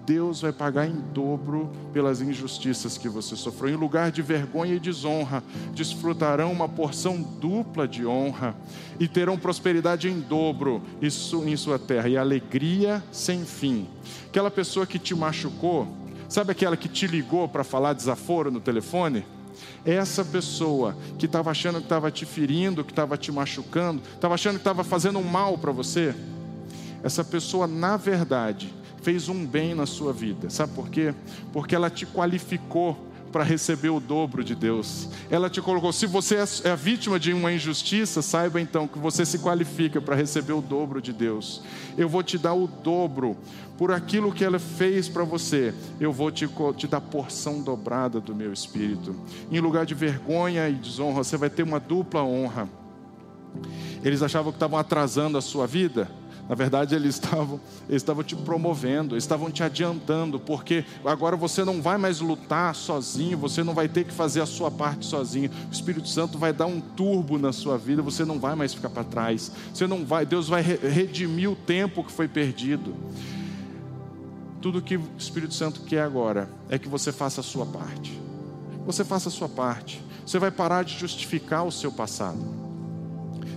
Deus 0.05 0.41
vai 0.41 0.53
pagar 0.53 0.87
em 0.87 0.97
dobro 1.15 1.71
pelas 1.93 2.21
injustiças 2.21 2.99
que 2.99 3.09
você 3.09 3.37
sofreu. 3.37 3.73
Em 3.73 3.77
lugar 3.77 4.11
de 4.11 4.21
vergonha 4.21 4.75
e 4.75 4.81
desonra, 4.81 5.43
desfrutarão 5.73 6.51
uma 6.51 6.69
porção 6.69 7.23
dupla 7.23 7.87
de 7.87 8.05
honra 8.05 8.55
e 8.99 9.07
terão 9.07 9.39
prosperidade 9.39 10.09
em 10.09 10.21
dobro 10.21 10.83
em 11.01 11.57
sua 11.57 11.79
terra 11.79 12.09
e 12.09 12.17
alegria 12.17 13.03
sem 13.13 13.45
fim. 13.45 13.87
Aquela 14.27 14.51
pessoa 14.51 14.87
que 14.87 14.99
te 14.99 15.15
machucou, 15.15 15.87
Sabe 16.33 16.53
aquela 16.53 16.79
que 16.79 16.89
te 16.89 17.07
ligou 17.07 17.47
para 17.47 17.63
falar 17.63 17.93
desaforo 17.93 18.51
no 18.51 18.59
telefone? 18.59 19.23
Essa 19.85 20.25
pessoa 20.25 20.97
que 21.19 21.27
estava 21.27 21.51
achando 21.51 21.77
que 21.77 21.85
estava 21.85 22.11
te 22.11 22.25
ferindo, 22.25 22.83
que 22.83 22.91
estava 22.91 23.19
te 23.19 23.31
machucando, 23.31 24.01
estava 24.15 24.33
achando 24.33 24.55
que 24.55 24.61
estava 24.61 24.83
fazendo 24.83 25.19
um 25.19 25.23
mal 25.23 25.59
para 25.59 25.71
você, 25.73 26.15
essa 27.03 27.23
pessoa, 27.23 27.67
na 27.67 27.99
verdade, 27.99 28.73
fez 29.03 29.29
um 29.29 29.45
bem 29.45 29.75
na 29.75 29.85
sua 29.85 30.11
vida. 30.11 30.49
Sabe 30.49 30.73
por 30.73 30.89
quê? 30.89 31.15
Porque 31.53 31.75
ela 31.75 31.91
te 31.91 32.07
qualificou 32.07 33.12
para 33.33 33.43
receber 33.43 33.89
o 33.89 33.99
dobro 33.99 34.45
de 34.45 34.55
Deus. 34.55 35.09
Ela 35.31 35.49
te 35.49 35.61
colocou. 35.63 35.93
Se 35.93 36.07
você 36.07 36.37
é, 36.37 36.45
é 36.65 36.77
vítima 36.77 37.19
de 37.19 37.33
uma 37.33 37.53
injustiça, 37.53 38.21
saiba 38.21 38.61
então 38.61 38.87
que 38.87 38.99
você 38.99 39.25
se 39.25 39.39
qualifica 39.39 40.01
para 40.01 40.15
receber 40.15 40.53
o 40.53 40.61
dobro 40.61 41.01
de 41.01 41.13
Deus. 41.13 41.63
Eu 41.97 42.09
vou 42.09 42.23
te 42.23 42.37
dar 42.37 42.53
o 42.53 42.67
dobro 42.67 43.37
por 43.79 43.91
aquilo 43.91 44.33
que 44.33 44.45
ela 44.45 44.59
fez 44.59 45.09
para 45.09 45.25
você. 45.25 45.75
Eu 45.99 46.13
vou 46.13 46.31
te, 46.31 46.49
te 46.77 46.87
dar 46.87 47.01
porção 47.01 47.63
dobrada 47.63 48.21
do 48.21 48.35
meu 48.35 48.53
espírito. 48.53 49.17
Em 49.51 49.59
lugar 49.59 49.87
de 49.87 49.95
vergonha 49.95 50.69
e 50.69 50.75
desonra, 50.75 51.25
você 51.25 51.37
vai 51.37 51.49
ter 51.49 51.63
uma 51.63 51.81
dupla 51.81 52.23
honra. 52.23 52.69
Eles 54.05 54.23
achavam 54.23 54.53
que 54.53 54.57
estavam 54.57 54.79
atrasando 54.79 55.39
a 55.39 55.41
sua 55.41 55.67
vida 55.67 56.09
na 56.53 56.57
verdade, 56.57 56.95
eles 56.95 57.15
estavam, 57.15 57.59
eles 57.89 58.03
estavam 58.03 58.23
te 58.23 58.37
promovendo, 58.37 59.15
eles 59.15 59.25
estavam 59.25 59.51
te 59.51 59.63
adiantando, 59.63 60.39
porque 60.39 60.85
agora 61.03 61.35
você 61.35 61.65
não 61.65 61.81
vai 61.81 61.97
mais 61.97 62.21
lutar 62.21 62.75
sozinho, 62.75 63.39
você 63.39 63.65
não 63.65 63.73
vai 63.73 63.89
ter 63.89 64.05
que 64.05 64.13
fazer 64.13 64.43
a 64.43 64.45
sua 64.45 64.71
parte 64.71 65.07
sozinho. 65.07 65.51
O 65.71 65.73
Espírito 65.73 66.07
Santo 66.09 66.37
vai 66.37 66.53
dar 66.53 66.67
um 66.67 66.79
turbo 66.79 67.39
na 67.39 67.55
sua 67.55 67.79
vida, 67.79 68.03
você 68.03 68.23
não 68.23 68.39
vai 68.39 68.55
mais 68.55 68.75
ficar 68.75 68.91
para 68.91 69.03
trás. 69.03 69.51
Você 69.73 69.87
não 69.87 70.05
vai, 70.05 70.27
Deus 70.27 70.47
vai 70.47 70.61
redimir 70.61 71.51
o 71.51 71.57
tempo 71.57 72.05
que 72.05 72.13
foi 72.13 72.29
perdido. 72.29 72.95
Tudo 74.61 74.83
que 74.83 74.99
o 74.99 75.09
Espírito 75.17 75.55
Santo 75.55 75.81
quer 75.81 76.03
agora 76.03 76.51
é 76.69 76.79
que 76.79 76.87
você 76.87 77.11
faça 77.11 77.41
a 77.41 77.45
sua 77.45 77.65
parte. 77.65 78.21
Você 78.85 79.07
faça 79.07 79.31
a 79.31 79.33
sua 79.33 79.49
parte. 79.49 80.05
Você 80.27 80.39
vai 80.39 80.51
parar 80.51 80.85
de 80.85 80.99
justificar 80.99 81.65
o 81.65 81.73
seu 81.73 81.91
passado. 81.91 82.45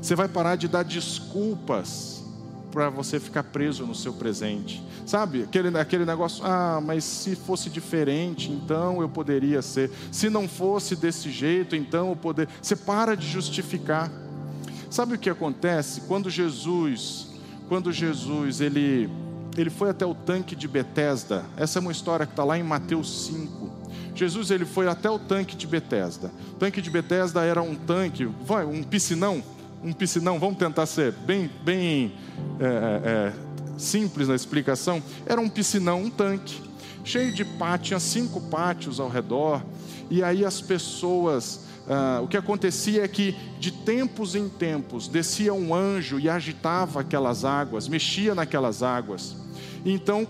Você 0.01 0.15
vai 0.15 0.29
parar 0.29 0.55
de 0.55 0.69
dar 0.69 0.83
desculpas 0.83 2.23
para 2.71 2.89
você 2.89 3.19
ficar 3.19 3.43
preso 3.43 3.85
no 3.85 3.95
seu 3.95 4.13
presente. 4.13 4.83
Sabe, 5.05 5.43
aquele, 5.43 5.77
aquele 5.77 6.05
negócio, 6.05 6.43
ah, 6.45 6.81
mas 6.83 7.03
se 7.03 7.35
fosse 7.35 7.69
diferente, 7.69 8.51
então 8.51 9.01
eu 9.01 9.07
poderia 9.07 9.61
ser. 9.61 9.91
Se 10.11 10.29
não 10.29 10.47
fosse 10.47 10.95
desse 10.95 11.29
jeito, 11.29 11.75
então 11.75 12.09
eu 12.09 12.15
poderia. 12.15 12.53
Você 12.61 12.75
para 12.75 13.15
de 13.15 13.27
justificar. 13.27 14.11
Sabe 14.89 15.15
o 15.15 15.17
que 15.17 15.29
acontece? 15.29 16.01
Quando 16.01 16.29
Jesus, 16.29 17.27
quando 17.67 17.91
Jesus, 17.91 18.61
ele, 18.61 19.09
ele 19.57 19.69
foi 19.69 19.89
até 19.89 20.05
o 20.05 20.15
tanque 20.15 20.55
de 20.55 20.67
Betesda, 20.67 21.45
essa 21.57 21.79
é 21.79 21.81
uma 21.81 21.91
história 21.91 22.25
que 22.25 22.31
está 22.31 22.43
lá 22.43 22.57
em 22.57 22.63
Mateus 22.63 23.25
5. 23.25 23.75
Jesus 24.15 24.49
ele 24.49 24.65
foi 24.65 24.87
até 24.87 25.09
o 25.09 25.19
tanque 25.19 25.55
de 25.55 25.67
Betesda. 25.67 26.31
O 26.53 26.55
tanque 26.55 26.81
de 26.81 26.89
Betesda 26.89 27.43
era 27.43 27.61
um 27.61 27.75
tanque, 27.75 28.25
um 28.25 28.83
piscinão, 28.83 29.43
um 29.85 29.93
piscinão, 29.93 30.39
vamos 30.39 30.57
tentar 30.57 30.87
ser 30.87 31.11
bem, 31.11 31.49
bem 31.63 32.11
é, 32.59 32.65
é, 32.65 32.67
é, 32.67 33.33
simples 33.77 34.27
na 34.27 34.33
explicação. 34.33 35.01
Era 35.27 35.39
um 35.39 35.47
piscinão, 35.47 36.01
um 36.01 36.09
tanque, 36.09 36.59
cheio 37.03 37.31
de 37.31 37.45
pátio, 37.45 37.87
tinha 37.87 37.99
cinco 37.99 38.41
pátios 38.41 38.99
ao 38.99 39.07
redor, 39.07 39.63
e 40.09 40.23
aí 40.23 40.43
as 40.43 40.59
pessoas. 40.59 41.63
Ah, 41.87 42.19
o 42.23 42.27
que 42.27 42.35
acontecia 42.35 43.03
é 43.03 43.07
que 43.07 43.35
de 43.59 43.71
tempos 43.71 44.33
em 44.33 44.49
tempos 44.49 45.07
descia 45.07 45.53
um 45.53 45.75
anjo 45.75 46.19
e 46.19 46.27
agitava 46.27 47.01
aquelas 47.01 47.45
águas, 47.45 47.87
mexia 47.87 48.33
naquelas 48.33 48.81
águas. 48.81 49.35
Então, 49.85 50.27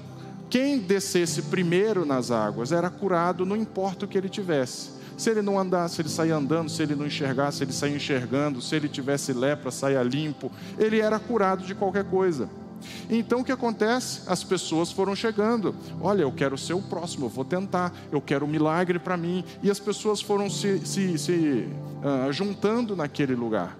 quem 0.50 0.80
descesse 0.80 1.44
primeiro 1.44 2.06
nas 2.06 2.30
águas 2.30 2.74
era 2.74 2.90
curado, 2.90 3.46
não 3.46 3.56
importa 3.56 4.04
o 4.04 4.08
que 4.08 4.18
ele 4.18 4.28
tivesse 4.28 4.95
Se 5.18 5.30
ele 5.30 5.42
não 5.42 5.58
andasse, 5.58 6.02
ele 6.02 6.10
saía 6.10 6.36
andando, 6.36 6.70
se 6.70 6.84
ele 6.84 6.96
não 6.96 7.06
enxergasse, 7.06 7.64
ele 7.64 7.72
saía 7.72 7.96
enxergando, 7.96 8.62
se 8.62 8.76
ele 8.76 8.90
tivesse 8.90 9.32
lepra, 9.34 9.72
saía 9.72 10.04
limpo, 10.04 10.52
ele 10.78 11.00
era 11.00 11.18
curado 11.20 11.64
de 11.64 11.74
qualquer 11.74 12.06
coisa. 12.06 12.50
Então 13.10 13.40
o 13.40 13.44
que 13.44 13.52
acontece? 13.52 14.22
As 14.28 14.44
pessoas 14.44 14.92
foram 14.92 15.16
chegando. 15.16 15.76
Olha, 16.02 16.24
eu 16.24 16.32
quero 16.32 16.58
ser 16.58 16.74
o 16.74 16.82
próximo, 16.82 17.26
eu 17.26 17.30
vou 17.30 17.46
tentar, 17.46 17.94
eu 18.12 18.22
quero 18.22 18.46
um 18.46 18.50
milagre 18.50 19.00
para 19.00 19.18
mim. 19.18 19.44
E 19.64 19.72
as 19.72 19.80
pessoas 19.80 20.22
foram 20.22 20.50
se, 20.50 20.86
se, 20.86 21.18
se 21.18 21.68
uh, 22.04 22.32
juntando 22.32 22.96
naquele 22.96 23.36
lugar. 23.36 23.78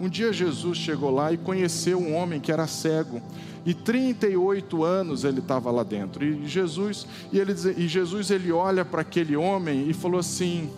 Um 0.00 0.08
dia 0.08 0.32
Jesus 0.32 0.78
chegou 0.78 1.10
lá 1.10 1.32
e 1.32 1.36
conheceu 1.36 1.98
um 1.98 2.14
homem 2.14 2.40
que 2.40 2.52
era 2.52 2.66
cego. 2.66 3.20
E 3.64 3.74
38 3.74 4.84
anos 4.84 5.24
ele 5.24 5.40
estava 5.40 5.70
lá 5.70 5.82
dentro. 5.82 6.24
E 6.24 6.46
Jesus, 6.46 7.06
e 7.32 7.38
ele, 7.38 7.52
e 7.76 7.88
Jesus 7.88 8.30
ele 8.30 8.52
olha 8.52 8.84
para 8.84 9.02
aquele 9.02 9.36
homem 9.36 9.88
e 9.88 9.92
falou 9.92 10.20
assim: 10.20 10.70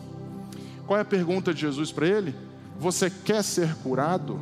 Qual 0.86 0.98
é 0.98 1.02
a 1.02 1.04
pergunta 1.04 1.52
de 1.54 1.60
Jesus 1.60 1.92
para 1.92 2.06
ele? 2.06 2.34
Você 2.78 3.10
quer 3.10 3.44
ser 3.44 3.74
curado? 3.76 4.40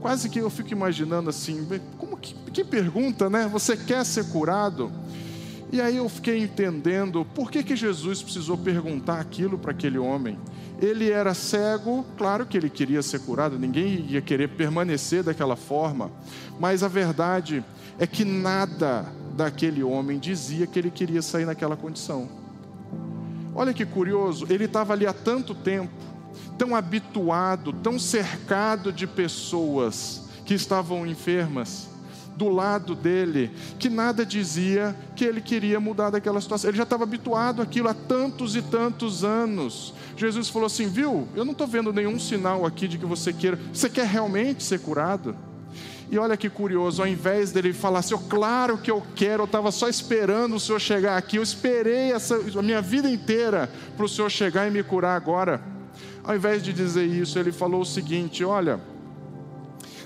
Quase 0.00 0.30
que 0.30 0.38
eu 0.38 0.48
fico 0.48 0.72
imaginando 0.72 1.28
assim, 1.28 1.66
como 1.98 2.16
que, 2.16 2.34
que 2.52 2.64
pergunta, 2.64 3.28
né? 3.28 3.48
Você 3.52 3.76
quer 3.76 4.04
ser 4.04 4.24
curado? 4.30 4.90
E 5.72 5.80
aí 5.80 5.98
eu 5.98 6.08
fiquei 6.08 6.42
entendendo 6.42 7.24
por 7.34 7.50
que, 7.50 7.62
que 7.62 7.76
Jesus 7.76 8.22
precisou 8.22 8.58
perguntar 8.58 9.20
aquilo 9.20 9.58
para 9.58 9.70
aquele 9.70 9.98
homem. 9.98 10.38
Ele 10.80 11.10
era 11.10 11.34
cego, 11.34 12.06
claro 12.16 12.46
que 12.46 12.56
ele 12.56 12.70
queria 12.70 13.02
ser 13.02 13.20
curado, 13.20 13.58
ninguém 13.58 14.06
ia 14.08 14.22
querer 14.22 14.48
permanecer 14.48 15.22
daquela 15.22 15.54
forma, 15.54 16.10
mas 16.58 16.82
a 16.82 16.88
verdade 16.88 17.62
é 17.98 18.06
que 18.06 18.24
nada 18.24 19.04
daquele 19.36 19.82
homem 19.82 20.18
dizia 20.18 20.66
que 20.66 20.78
ele 20.78 20.90
queria 20.90 21.20
sair 21.20 21.44
naquela 21.44 21.76
condição. 21.76 22.28
Olha 23.54 23.74
que 23.74 23.84
curioso, 23.84 24.46
ele 24.48 24.64
estava 24.64 24.94
ali 24.94 25.06
há 25.06 25.12
tanto 25.12 25.54
tempo, 25.54 25.92
tão 26.56 26.74
habituado, 26.74 27.74
tão 27.74 27.98
cercado 27.98 28.90
de 28.90 29.06
pessoas 29.06 30.22
que 30.46 30.54
estavam 30.54 31.06
enfermas, 31.06 31.88
do 32.36 32.48
lado 32.48 32.94
dele, 32.94 33.50
que 33.78 33.88
nada 33.88 34.24
dizia 34.24 34.96
que 35.14 35.24
ele 35.24 35.40
queria 35.40 35.78
mudar 35.78 36.10
daquela 36.10 36.40
situação. 36.40 36.70
Ele 36.70 36.76
já 36.76 36.84
estava 36.84 37.04
habituado 37.04 37.60
àquilo 37.60 37.88
há 37.88 37.94
tantos 37.94 38.56
e 38.56 38.62
tantos 38.62 39.24
anos. 39.24 39.94
Jesus 40.16 40.48
falou 40.48 40.66
assim: 40.66 40.88
Viu, 40.88 41.28
eu 41.34 41.44
não 41.44 41.52
estou 41.52 41.66
vendo 41.66 41.92
nenhum 41.92 42.18
sinal 42.18 42.64
aqui 42.64 42.88
de 42.88 42.98
que 42.98 43.06
você 43.06 43.32
queira. 43.32 43.58
Você 43.72 43.88
quer 43.90 44.06
realmente 44.06 44.62
ser 44.62 44.80
curado? 44.80 45.36
E 46.10 46.18
olha 46.18 46.36
que 46.36 46.50
curioso, 46.50 47.02
ao 47.02 47.06
invés 47.06 47.52
dele 47.52 47.72
falar 47.72 48.00
assim, 48.00 48.14
oh, 48.14 48.18
claro 48.18 48.76
que 48.76 48.90
eu 48.90 49.00
quero, 49.14 49.42
eu 49.42 49.44
estava 49.44 49.70
só 49.70 49.88
esperando 49.88 50.56
o 50.56 50.60
Senhor 50.60 50.80
chegar 50.80 51.16
aqui, 51.16 51.36
eu 51.36 51.42
esperei 51.42 52.10
essa, 52.12 52.34
a 52.34 52.62
minha 52.62 52.82
vida 52.82 53.08
inteira 53.08 53.70
para 53.96 54.04
o 54.04 54.08
Senhor 54.08 54.28
chegar 54.28 54.66
e 54.66 54.72
me 54.72 54.82
curar 54.82 55.14
agora. 55.14 55.62
Ao 56.24 56.34
invés 56.34 56.64
de 56.64 56.72
dizer 56.72 57.04
isso, 57.04 57.38
ele 57.38 57.52
falou 57.52 57.82
o 57.82 57.86
seguinte: 57.86 58.44
olha, 58.44 58.80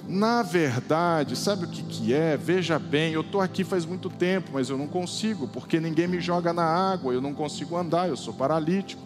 na 0.09 0.43
verdade, 0.43 1.35
sabe 1.37 1.65
o 1.65 1.69
que, 1.69 1.83
que 1.83 2.13
é? 2.13 2.37
Veja 2.37 2.79
bem, 2.79 3.13
eu 3.13 3.23
estou 3.23 3.41
aqui 3.41 3.65
faz 3.65 3.87
muito 3.87 4.11
tempo, 4.11 4.51
mas 4.53 4.69
eu 4.69 4.77
não 4.77 4.87
consigo, 4.87 5.49
porque 5.49 5.81
ninguém 5.81 6.07
me 6.07 6.21
joga 6.21 6.53
na 6.53 6.65
água, 6.65 7.15
eu 7.15 7.21
não 7.21 7.33
consigo 7.33 7.77
andar, 7.77 8.09
eu 8.09 8.17
sou 8.17 8.35
paralítico. 8.35 9.03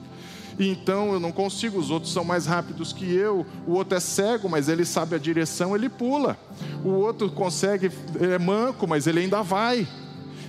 Então 0.59 1.13
eu 1.13 1.21
não 1.21 1.31
consigo, 1.31 1.79
os 1.79 1.89
outros 1.89 2.13
são 2.13 2.25
mais 2.25 2.47
rápidos 2.47 2.93
que 2.93 3.15
eu, 3.15 3.47
o 3.65 3.73
outro 3.75 3.97
é 3.97 4.01
cego, 4.01 4.49
mas 4.49 4.69
ele 4.69 4.85
sabe 4.85 5.15
a 5.15 5.19
direção, 5.19 5.77
ele 5.77 5.89
pula. 5.89 6.37
O 6.85 6.89
outro 6.89 7.31
consegue, 7.31 7.93
é 8.21 8.39
manco, 8.39 8.87
mas 8.89 9.07
ele 9.07 9.21
ainda 9.21 9.41
vai. 9.41 9.87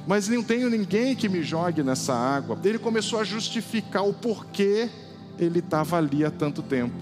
Mas 0.08 0.28
não 0.28 0.42
tenho 0.42 0.68
ninguém 0.68 1.16
que 1.16 1.30
me 1.30 1.44
jogue 1.44 1.84
nessa 1.84 2.16
água. 2.16 2.58
Ele 2.64 2.80
começou 2.80 3.20
a 3.20 3.24
justificar 3.24 4.04
o 4.04 4.14
porquê 4.14 4.90
ele 5.38 5.60
estava 5.60 5.98
ali 5.98 6.26
há 6.26 6.32
tanto 6.32 6.64
tempo. 6.64 6.96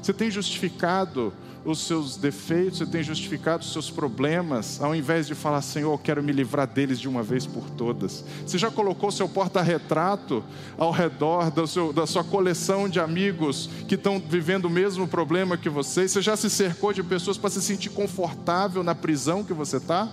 Você 0.00 0.12
tem 0.12 0.30
justificado 0.30 1.32
os 1.66 1.80
seus 1.80 2.16
defeitos, 2.16 2.78
você 2.78 2.86
tem 2.86 3.02
justificado 3.02 3.64
os 3.64 3.72
seus 3.72 3.90
problemas, 3.90 4.80
ao 4.80 4.94
invés 4.94 5.26
de 5.26 5.34
falar, 5.34 5.60
Senhor, 5.62 5.92
eu 5.92 5.98
quero 5.98 6.22
me 6.22 6.30
livrar 6.30 6.66
deles 6.66 7.00
de 7.00 7.08
uma 7.08 7.24
vez 7.24 7.44
por 7.44 7.68
todas. 7.70 8.24
Você 8.46 8.56
já 8.56 8.70
colocou 8.70 9.10
seu 9.10 9.28
porta-retrato 9.28 10.44
ao 10.78 10.92
redor 10.92 11.52
seu, 11.66 11.92
da 11.92 12.06
sua 12.06 12.22
coleção 12.22 12.88
de 12.88 13.00
amigos 13.00 13.68
que 13.88 13.96
estão 13.96 14.20
vivendo 14.20 14.66
o 14.66 14.70
mesmo 14.70 15.08
problema 15.08 15.56
que 15.56 15.68
você? 15.68 16.06
Você 16.06 16.22
já 16.22 16.36
se 16.36 16.48
cercou 16.48 16.92
de 16.92 17.02
pessoas 17.02 17.36
para 17.36 17.50
se 17.50 17.60
sentir 17.60 17.90
confortável 17.90 18.84
na 18.84 18.94
prisão 18.94 19.42
que 19.42 19.52
você 19.52 19.78
está? 19.78 20.08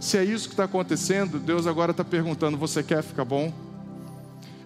Se 0.00 0.16
é 0.16 0.24
isso 0.24 0.48
que 0.48 0.54
está 0.54 0.64
acontecendo, 0.64 1.38
Deus 1.38 1.66
agora 1.66 1.90
está 1.90 2.04
perguntando: 2.04 2.56
você 2.56 2.82
quer 2.82 3.02
ficar 3.02 3.26
bom? 3.26 3.52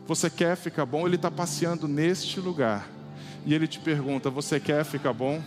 Você 0.07 0.31
quer 0.31 0.57
ficar 0.57 0.87
bom? 0.87 1.05
Ele 1.05 1.17
está 1.17 1.31
passeando 1.31 1.89
neste 1.89 2.39
lugar 2.39 2.89
e 3.45 3.53
ele 3.55 3.67
te 3.67 3.81
pergunta: 3.81 4.31
você 4.31 4.61
quer 4.61 4.85
ficar 4.85 5.13
bom? 5.13 5.43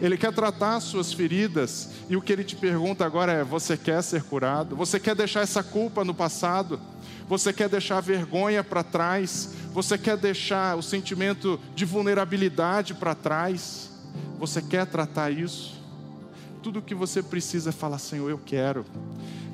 Ele 0.00 0.16
quer 0.16 0.32
tratar 0.32 0.76
as 0.76 0.84
suas 0.84 1.12
feridas, 1.12 1.90
e 2.08 2.16
o 2.16 2.22
que 2.22 2.32
ele 2.32 2.44
te 2.44 2.56
pergunta 2.56 3.04
agora 3.04 3.32
é: 3.32 3.44
você 3.44 3.76
quer 3.76 4.02
ser 4.02 4.22
curado? 4.22 4.76
Você 4.76 4.98
quer 4.98 5.14
deixar 5.14 5.40
essa 5.40 5.62
culpa 5.62 6.04
no 6.04 6.14
passado? 6.14 6.80
Você 7.28 7.52
quer 7.52 7.68
deixar 7.68 7.98
a 7.98 8.00
vergonha 8.00 8.62
para 8.62 8.82
trás? 8.82 9.50
Você 9.72 9.96
quer 9.96 10.16
deixar 10.16 10.76
o 10.76 10.82
sentimento 10.82 11.58
de 11.74 11.84
vulnerabilidade 11.84 12.94
para 12.94 13.14
trás? 13.14 13.90
Você 14.38 14.60
quer 14.60 14.86
tratar 14.86 15.30
isso? 15.30 15.81
Tudo 16.62 16.78
o 16.78 16.82
que 16.82 16.94
você 16.94 17.22
precisa 17.22 17.70
é 17.70 17.72
falar: 17.72 17.98
Senhor, 17.98 18.30
eu 18.30 18.38
quero, 18.38 18.84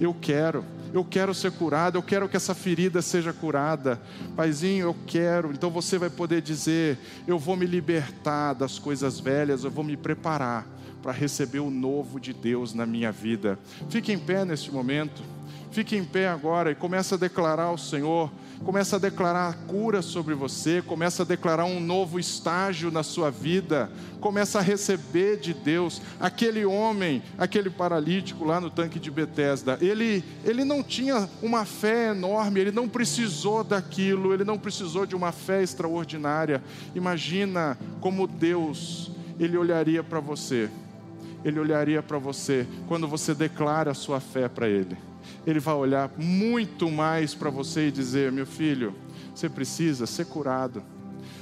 eu 0.00 0.14
quero 0.14 0.64
eu 0.92 1.04
quero 1.04 1.34
ser 1.34 1.52
curado, 1.52 1.98
eu 1.98 2.02
quero 2.02 2.28
que 2.28 2.36
essa 2.36 2.54
ferida 2.54 3.02
seja 3.02 3.32
curada. 3.32 4.00
Paizinho, 4.34 4.86
eu 4.86 4.96
quero. 5.06 5.52
Então 5.52 5.70
você 5.70 5.98
vai 5.98 6.10
poder 6.10 6.40
dizer: 6.40 6.98
eu 7.26 7.38
vou 7.38 7.56
me 7.56 7.66
libertar 7.66 8.54
das 8.54 8.78
coisas 8.78 9.20
velhas, 9.20 9.64
eu 9.64 9.70
vou 9.70 9.84
me 9.84 9.96
preparar 9.96 10.66
para 11.02 11.12
receber 11.12 11.60
o 11.60 11.70
novo 11.70 12.18
de 12.18 12.32
Deus 12.32 12.74
na 12.74 12.86
minha 12.86 13.12
vida. 13.12 13.58
Fique 13.88 14.12
em 14.12 14.18
pé 14.18 14.44
neste 14.44 14.72
momento. 14.72 15.22
Fique 15.70 15.96
em 15.96 16.04
pé 16.04 16.28
agora 16.28 16.70
e 16.70 16.74
comece 16.74 17.14
a 17.14 17.16
declarar 17.16 17.64
ao 17.64 17.78
Senhor 17.78 18.30
começa 18.64 18.96
a 18.96 18.98
declarar 18.98 19.54
cura 19.66 20.02
sobre 20.02 20.34
você, 20.34 20.82
começa 20.82 21.22
a 21.22 21.26
declarar 21.26 21.64
um 21.64 21.80
novo 21.80 22.18
estágio 22.18 22.90
na 22.90 23.02
sua 23.02 23.30
vida, 23.30 23.90
começa 24.20 24.58
a 24.58 24.62
receber 24.62 25.38
de 25.38 25.54
Deus. 25.54 26.02
Aquele 26.18 26.64
homem, 26.64 27.22
aquele 27.36 27.70
paralítico 27.70 28.44
lá 28.44 28.60
no 28.60 28.70
tanque 28.70 28.98
de 28.98 29.10
Betesda, 29.10 29.78
ele, 29.80 30.24
ele 30.44 30.64
não 30.64 30.82
tinha 30.82 31.28
uma 31.42 31.64
fé 31.64 32.10
enorme, 32.10 32.60
ele 32.60 32.72
não 32.72 32.88
precisou 32.88 33.62
daquilo, 33.62 34.32
ele 34.32 34.44
não 34.44 34.58
precisou 34.58 35.06
de 35.06 35.14
uma 35.14 35.32
fé 35.32 35.62
extraordinária. 35.62 36.62
Imagina 36.94 37.78
como 38.00 38.26
Deus, 38.26 39.10
ele 39.38 39.56
olharia 39.56 40.02
para 40.02 40.20
você. 40.20 40.68
Ele 41.44 41.58
olharia 41.60 42.02
para 42.02 42.18
você 42.18 42.66
quando 42.86 43.06
você 43.06 43.34
declara 43.34 43.90
a 43.90 43.94
sua 43.94 44.20
fé 44.20 44.48
para 44.48 44.68
ele 44.68 44.96
ele 45.46 45.60
vai 45.60 45.74
olhar 45.74 46.10
muito 46.16 46.90
mais 46.90 47.34
para 47.34 47.50
você 47.50 47.88
e 47.88 47.92
dizer: 47.92 48.30
meu 48.32 48.46
filho, 48.46 48.94
você 49.34 49.48
precisa 49.48 50.06
ser 50.06 50.26
curado. 50.26 50.82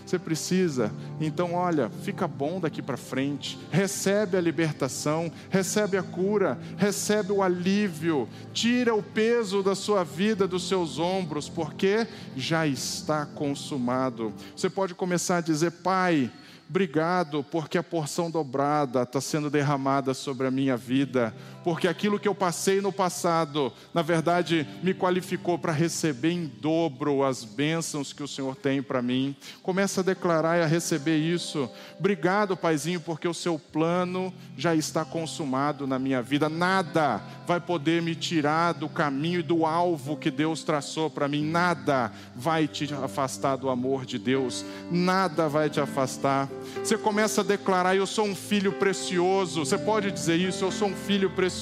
Você 0.04 0.20
precisa, 0.20 0.92
então 1.20 1.54
olha, 1.54 1.90
fica 2.04 2.28
bom 2.28 2.60
daqui 2.60 2.80
para 2.80 2.96
frente, 2.96 3.58
recebe 3.72 4.36
a 4.36 4.40
libertação, 4.40 5.32
recebe 5.50 5.96
a 5.96 6.02
cura, 6.02 6.56
recebe 6.76 7.32
o 7.32 7.42
alívio, 7.42 8.28
tira 8.52 8.94
o 8.94 9.02
peso 9.02 9.64
da 9.64 9.74
sua 9.74 10.04
vida 10.04 10.46
dos 10.46 10.68
seus 10.68 11.00
ombros, 11.00 11.48
porque 11.48 12.06
já 12.36 12.68
está 12.68 13.26
consumado. 13.26 14.32
Você 14.54 14.70
pode 14.70 14.94
começar 14.94 15.38
a 15.38 15.40
dizer: 15.40 15.72
Pai, 15.72 16.30
Obrigado, 16.68 17.44
porque 17.44 17.78
a 17.78 17.82
porção 17.82 18.30
dobrada 18.30 19.02
está 19.02 19.20
sendo 19.20 19.48
derramada 19.48 20.12
sobre 20.12 20.48
a 20.48 20.50
minha 20.50 20.76
vida, 20.76 21.32
porque 21.66 21.88
aquilo 21.88 22.20
que 22.20 22.28
eu 22.28 22.34
passei 22.34 22.80
no 22.80 22.92
passado, 22.92 23.72
na 23.92 24.00
verdade, 24.00 24.64
me 24.84 24.94
qualificou 24.94 25.58
para 25.58 25.72
receber 25.72 26.30
em 26.30 26.46
dobro 26.46 27.24
as 27.24 27.42
bênçãos 27.42 28.12
que 28.12 28.22
o 28.22 28.28
Senhor 28.28 28.54
tem 28.54 28.80
para 28.80 29.02
mim. 29.02 29.34
Começa 29.64 30.00
a 30.00 30.04
declarar 30.04 30.58
e 30.58 30.62
a 30.62 30.66
receber 30.66 31.16
isso. 31.16 31.68
Obrigado, 31.98 32.56
Paizinho, 32.56 33.00
porque 33.00 33.26
o 33.26 33.34
seu 33.34 33.58
plano 33.58 34.32
já 34.56 34.76
está 34.76 35.04
consumado 35.04 35.88
na 35.88 35.98
minha 35.98 36.22
vida. 36.22 36.48
Nada 36.48 37.20
vai 37.44 37.58
poder 37.58 38.00
me 38.00 38.14
tirar 38.14 38.74
do 38.74 38.88
caminho 38.88 39.40
e 39.40 39.42
do 39.42 39.66
alvo 39.66 40.16
que 40.16 40.30
Deus 40.30 40.62
traçou 40.62 41.10
para 41.10 41.26
mim. 41.26 41.44
Nada 41.44 42.12
vai 42.36 42.68
te 42.68 42.94
afastar 42.94 43.56
do 43.56 43.68
amor 43.68 44.06
de 44.06 44.20
Deus. 44.20 44.64
Nada 44.88 45.48
vai 45.48 45.68
te 45.68 45.80
afastar. 45.80 46.48
Você 46.76 46.96
começa 46.96 47.40
a 47.40 47.44
declarar: 47.44 47.96
Eu 47.96 48.06
sou 48.06 48.24
um 48.24 48.36
filho 48.36 48.70
precioso. 48.70 49.66
Você 49.66 49.76
pode 49.76 50.12
dizer 50.12 50.36
isso: 50.36 50.64
Eu 50.64 50.70
sou 50.70 50.86
um 50.86 50.94
filho 50.94 51.28
precioso. 51.28 51.55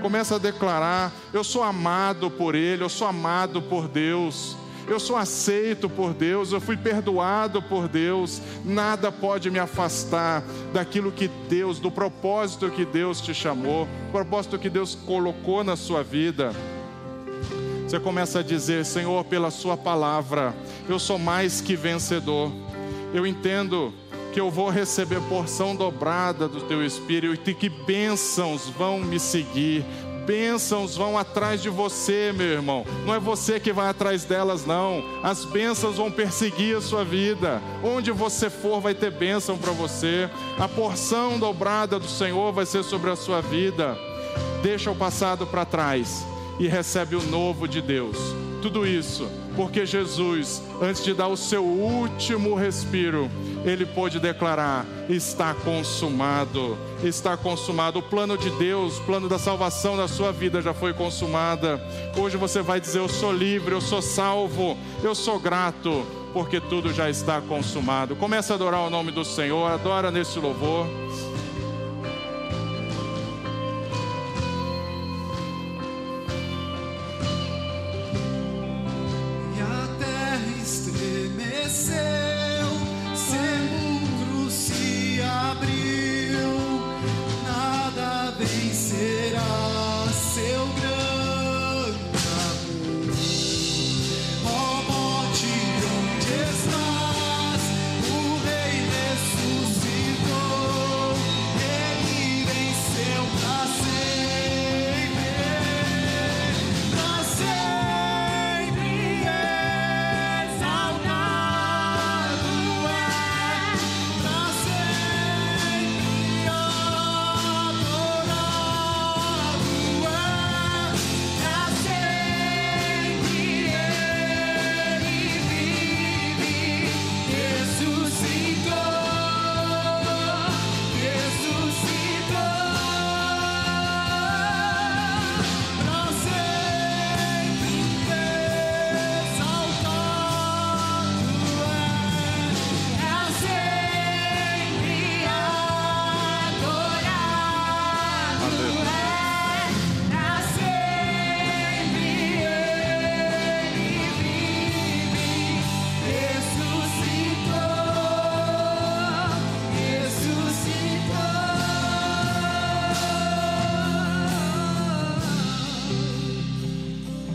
Começa 0.00 0.36
a 0.36 0.38
declarar: 0.38 1.12
Eu 1.32 1.42
sou 1.42 1.62
amado 1.62 2.30
por 2.30 2.54
Ele, 2.54 2.82
eu 2.82 2.88
sou 2.88 3.06
amado 3.06 3.60
por 3.62 3.88
Deus. 3.88 4.56
Eu 4.86 5.00
sou 5.00 5.16
aceito 5.16 5.88
por 5.88 6.12
Deus, 6.12 6.52
eu 6.52 6.60
fui 6.60 6.76
perdoado 6.76 7.62
por 7.62 7.88
Deus. 7.88 8.40
Nada 8.64 9.10
pode 9.10 9.50
me 9.50 9.58
afastar 9.58 10.44
daquilo 10.74 11.10
que 11.10 11.28
Deus, 11.48 11.78
do 11.78 11.90
propósito 11.90 12.70
que 12.70 12.84
Deus 12.84 13.20
te 13.20 13.32
chamou, 13.32 13.88
propósito 14.12 14.58
que 14.58 14.68
Deus 14.68 14.94
colocou 14.94 15.64
na 15.64 15.74
sua 15.74 16.02
vida. 16.02 16.52
Você 17.86 17.98
começa 17.98 18.40
a 18.40 18.42
dizer: 18.42 18.84
Senhor, 18.84 19.24
pela 19.24 19.50
Sua 19.50 19.76
palavra, 19.76 20.54
eu 20.88 20.98
sou 20.98 21.18
mais 21.18 21.60
que 21.60 21.76
vencedor. 21.76 22.52
Eu 23.14 23.26
entendo 23.26 23.94
que 24.34 24.40
eu 24.40 24.50
vou 24.50 24.68
receber 24.68 25.20
porção 25.28 25.76
dobrada 25.76 26.48
do 26.48 26.62
Teu 26.62 26.84
Espírito 26.84 27.48
e 27.48 27.54
que 27.54 27.68
bênçãos 27.68 28.68
vão 28.68 28.98
me 28.98 29.20
seguir, 29.20 29.84
bênçãos 30.26 30.96
vão 30.96 31.16
atrás 31.16 31.62
de 31.62 31.68
você, 31.68 32.32
meu 32.34 32.48
irmão. 32.48 32.84
Não 33.06 33.14
é 33.14 33.20
você 33.20 33.60
que 33.60 33.72
vai 33.72 33.88
atrás 33.88 34.24
delas, 34.24 34.66
não. 34.66 35.04
As 35.22 35.44
bênçãos 35.44 35.98
vão 35.98 36.10
perseguir 36.10 36.76
a 36.76 36.80
sua 36.80 37.04
vida. 37.04 37.62
Onde 37.84 38.10
você 38.10 38.50
for, 38.50 38.80
vai 38.80 38.92
ter 38.92 39.12
bênção 39.12 39.56
para 39.56 39.70
você. 39.70 40.28
A 40.58 40.66
porção 40.66 41.38
dobrada 41.38 41.96
do 42.00 42.08
Senhor 42.08 42.52
vai 42.52 42.66
ser 42.66 42.82
sobre 42.82 43.10
a 43.10 43.16
sua 43.16 43.40
vida. 43.40 43.96
Deixa 44.64 44.90
o 44.90 44.96
passado 44.96 45.46
para 45.46 45.64
trás 45.64 46.26
e 46.58 46.66
recebe 46.66 47.14
o 47.14 47.22
novo 47.22 47.68
de 47.68 47.80
Deus. 47.80 48.18
Tudo 48.60 48.84
isso 48.84 49.30
porque 49.56 49.86
Jesus, 49.86 50.62
antes 50.80 51.02
de 51.04 51.14
dar 51.14 51.28
o 51.28 51.36
seu 51.36 51.64
último 51.64 52.54
respiro, 52.54 53.30
ele 53.64 53.86
pôde 53.86 54.20
declarar: 54.20 54.86
está 55.08 55.54
consumado, 55.54 56.76
está 57.02 57.36
consumado. 57.36 57.98
O 57.98 58.02
plano 58.02 58.36
de 58.36 58.50
Deus, 58.50 58.98
o 58.98 59.02
plano 59.02 59.28
da 59.28 59.38
salvação 59.38 59.96
da 59.96 60.06
sua 60.06 60.32
vida 60.32 60.60
já 60.60 60.74
foi 60.74 60.92
consumada. 60.92 61.80
Hoje 62.16 62.36
você 62.36 62.62
vai 62.62 62.80
dizer: 62.80 63.00
Eu 63.00 63.08
sou 63.08 63.32
livre, 63.32 63.74
eu 63.74 63.80
sou 63.80 64.02
salvo, 64.02 64.76
eu 65.02 65.14
sou 65.14 65.38
grato, 65.38 66.04
porque 66.32 66.60
tudo 66.60 66.92
já 66.92 67.08
está 67.08 67.40
consumado. 67.40 68.14
Comece 68.14 68.52
a 68.52 68.54
adorar 68.54 68.80
o 68.80 68.90
nome 68.90 69.10
do 69.10 69.24
Senhor, 69.24 69.70
adora 69.70 70.10
nesse 70.10 70.38
louvor. 70.38 70.86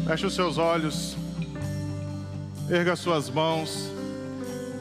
Feche 0.09 0.25
os 0.25 0.33
seus 0.33 0.57
olhos, 0.57 1.15
erga 2.67 2.95
suas 2.95 3.29
mãos, 3.29 3.91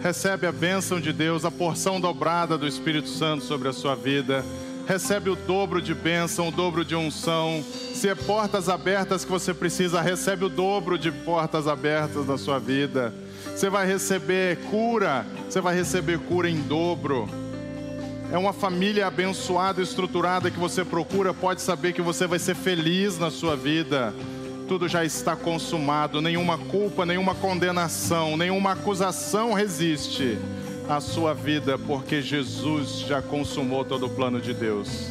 recebe 0.01 0.47
a 0.47 0.53
bênção 0.53 0.99
de 0.99 1.13
Deus, 1.13 1.45
a 1.45 1.51
porção 1.51 2.01
dobrada 2.01 2.57
do 2.57 2.67
Espírito 2.67 3.11
Santo 3.11 3.45
sobre 3.45 3.69
a 3.69 3.75
sua 3.75 3.95
vida. 3.95 4.43
Recebe 4.87 5.29
o 5.29 5.37
dobro 5.37 5.83
de 5.83 5.93
bênção, 5.93 6.49
o 6.49 6.51
dobro 6.51 6.83
de 6.83 6.97
unção. 6.97 7.63
Se 7.93 8.09
é 8.09 8.15
portas 8.15 8.71
abertas 8.71 9.23
que 9.23 9.31
você 9.31 9.53
precisa, 9.53 10.01
recebe 10.01 10.47
o 10.47 10.49
dobro 10.49 10.97
de 10.97 11.13
portas 11.13 11.69
abertas 11.69 12.27
na 12.27 12.39
sua 12.39 12.59
vida. 12.59 13.13
Você 13.55 13.69
vai 13.69 13.87
receber 13.87 14.57
cura, 14.71 15.27
você 15.47 15.61
vai 15.61 15.75
receber 15.75 16.19
cura 16.21 16.49
em 16.49 16.63
dobro. 16.63 17.29
É 18.33 18.39
uma 18.39 18.55
família 18.55 19.07
abençoada, 19.07 19.83
estruturada 19.83 20.51
que 20.51 20.59
você 20.59 20.87
procura, 20.87 21.35
pode 21.35 21.61
saber 21.61 21.93
que 21.93 22.01
você 22.01 22.27
vai 22.27 22.39
ser 22.39 22.55
feliz 22.55 23.19
na 23.19 23.31
sua 23.31 23.55
vida 23.55 24.15
tudo 24.69 24.87
já 24.87 25.03
está 25.03 25.35
consumado, 25.35 26.21
nenhuma 26.21 26.59
culpa, 26.59 27.07
nenhuma 27.07 27.35
condenação, 27.35 28.37
nenhuma 28.37 28.73
acusação 28.73 29.55
resiste 29.55 30.37
à 30.87 31.01
sua 31.01 31.33
vida, 31.33 31.79
porque 31.79 32.21
Jesus 32.21 33.01
já 33.01 33.23
consumou 33.23 33.83
todo 33.83 34.05
o 34.05 34.11
plano 34.11 34.39
de 34.39 34.53
Deus. 34.53 35.11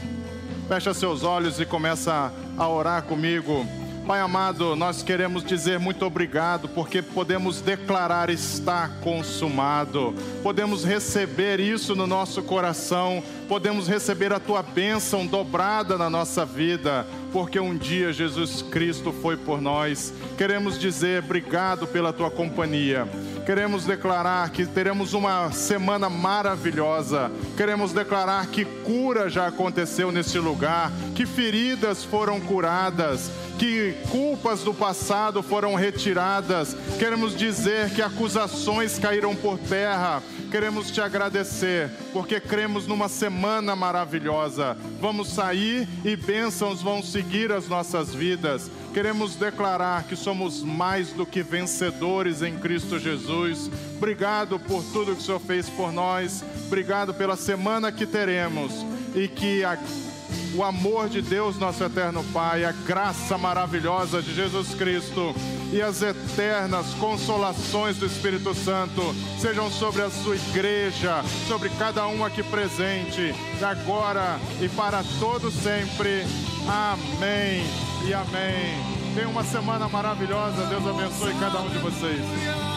Fecha 0.67 0.93
seus 0.93 1.23
olhos 1.23 1.59
e 1.59 1.65
começa 1.65 2.31
a 2.55 2.69
orar 2.69 3.01
comigo. 3.03 3.65
Pai 4.05 4.21
amado, 4.21 4.73
nós 4.75 5.03
queremos 5.03 5.43
dizer 5.43 5.79
muito 5.79 6.05
obrigado, 6.05 6.69
porque 6.69 7.01
podemos 7.01 7.59
declarar 7.59 8.29
está 8.29 8.89
consumado, 9.01 10.13
podemos 10.41 10.85
receber 10.85 11.59
isso 11.59 11.93
no 11.93 12.07
nosso 12.07 12.41
coração, 12.41 13.21
podemos 13.49 13.85
receber 13.85 14.31
a 14.31 14.39
tua 14.39 14.61
bênção 14.61 15.25
dobrada 15.25 15.97
na 15.97 16.09
nossa 16.09 16.45
vida, 16.45 17.05
porque 17.37 17.59
um 17.59 17.77
dia 17.77 18.11
Jesus 18.11 18.63
Cristo 18.63 19.13
foi 19.21 19.37
por 19.37 19.61
nós. 19.61 20.11
Queremos 20.35 20.79
dizer 20.79 21.23
obrigado 21.23 21.85
pela 21.85 22.11
tua 22.11 22.31
companhia. 22.31 23.07
Queremos 23.45 23.85
declarar 23.85 24.49
que 24.49 24.65
teremos 24.65 25.13
uma 25.13 25.51
semana 25.51 26.09
maravilhosa. 26.09 27.31
Queremos 27.55 27.93
declarar 27.93 28.47
que 28.47 28.65
cura 28.65 29.29
já 29.29 29.45
aconteceu 29.45 30.11
nesse 30.11 30.39
lugar, 30.39 30.91
que 31.13 31.27
feridas 31.27 32.03
foram 32.03 32.41
curadas 32.41 33.29
que 33.57 33.95
culpas 34.09 34.61
do 34.61 34.73
passado 34.73 35.41
foram 35.41 35.73
retiradas. 35.73 36.75
Queremos 36.99 37.35
dizer 37.35 37.89
que 37.89 38.01
acusações 38.01 38.99
caíram 38.99 39.35
por 39.35 39.57
terra. 39.57 40.21
Queremos 40.51 40.91
te 40.91 41.01
agradecer, 41.01 41.89
porque 42.13 42.39
cremos 42.39 42.87
numa 42.87 43.09
semana 43.09 43.75
maravilhosa. 43.75 44.77
Vamos 45.01 45.29
sair 45.29 45.87
e 46.05 46.15
bênçãos 46.15 46.81
vão 46.81 47.01
seguir 47.01 47.26
as 47.55 47.67
nossas 47.67 48.13
vidas. 48.13 48.71
Queremos 48.93 49.35
declarar 49.35 50.03
que 50.03 50.15
somos 50.15 50.63
mais 50.63 51.09
do 51.09 51.25
que 51.25 51.43
vencedores 51.43 52.41
em 52.41 52.57
Cristo 52.57 52.97
Jesus. 52.97 53.69
Obrigado 53.97 54.57
por 54.57 54.83
tudo 54.91 55.13
que 55.13 55.21
o 55.21 55.23
Senhor 55.23 55.39
fez 55.39 55.69
por 55.69 55.91
nós. 55.91 56.43
Obrigado 56.65 57.13
pela 57.13 57.35
semana 57.35 57.91
que 57.91 58.05
teremos 58.05 58.73
e 59.13 59.27
que 59.27 59.63
a 59.63 59.77
o 60.57 60.63
amor 60.63 61.07
de 61.07 61.21
Deus, 61.21 61.59
nosso 61.59 61.83
eterno 61.83 62.23
Pai, 62.33 62.65
a 62.65 62.71
graça 62.71 63.37
maravilhosa 63.37 64.23
de 64.23 64.33
Jesus 64.33 64.73
Cristo 64.73 65.35
e 65.71 65.79
as 65.79 66.01
eternas 66.01 66.87
consolações 66.95 67.97
do 67.97 68.07
Espírito 68.07 68.55
Santo 68.55 69.01
sejam 69.39 69.69
sobre 69.69 70.01
a 70.01 70.09
sua 70.09 70.35
igreja, 70.35 71.23
sobre 71.47 71.69
cada 71.77 72.07
um 72.07 72.25
aqui 72.25 72.41
presente, 72.41 73.35
agora 73.61 74.39
e 74.59 74.67
para 74.69 75.03
todo 75.19 75.51
sempre. 75.51 76.25
Amém 76.67 77.63
e 78.07 78.13
amém. 78.13 78.97
Tenha 79.13 79.29
uma 79.29 79.43
semana 79.43 79.87
maravilhosa. 79.87 80.65
Deus 80.65 80.87
abençoe 80.87 81.33
cada 81.39 81.61
um 81.61 81.69
de 81.69 81.77
vocês. 81.77 82.76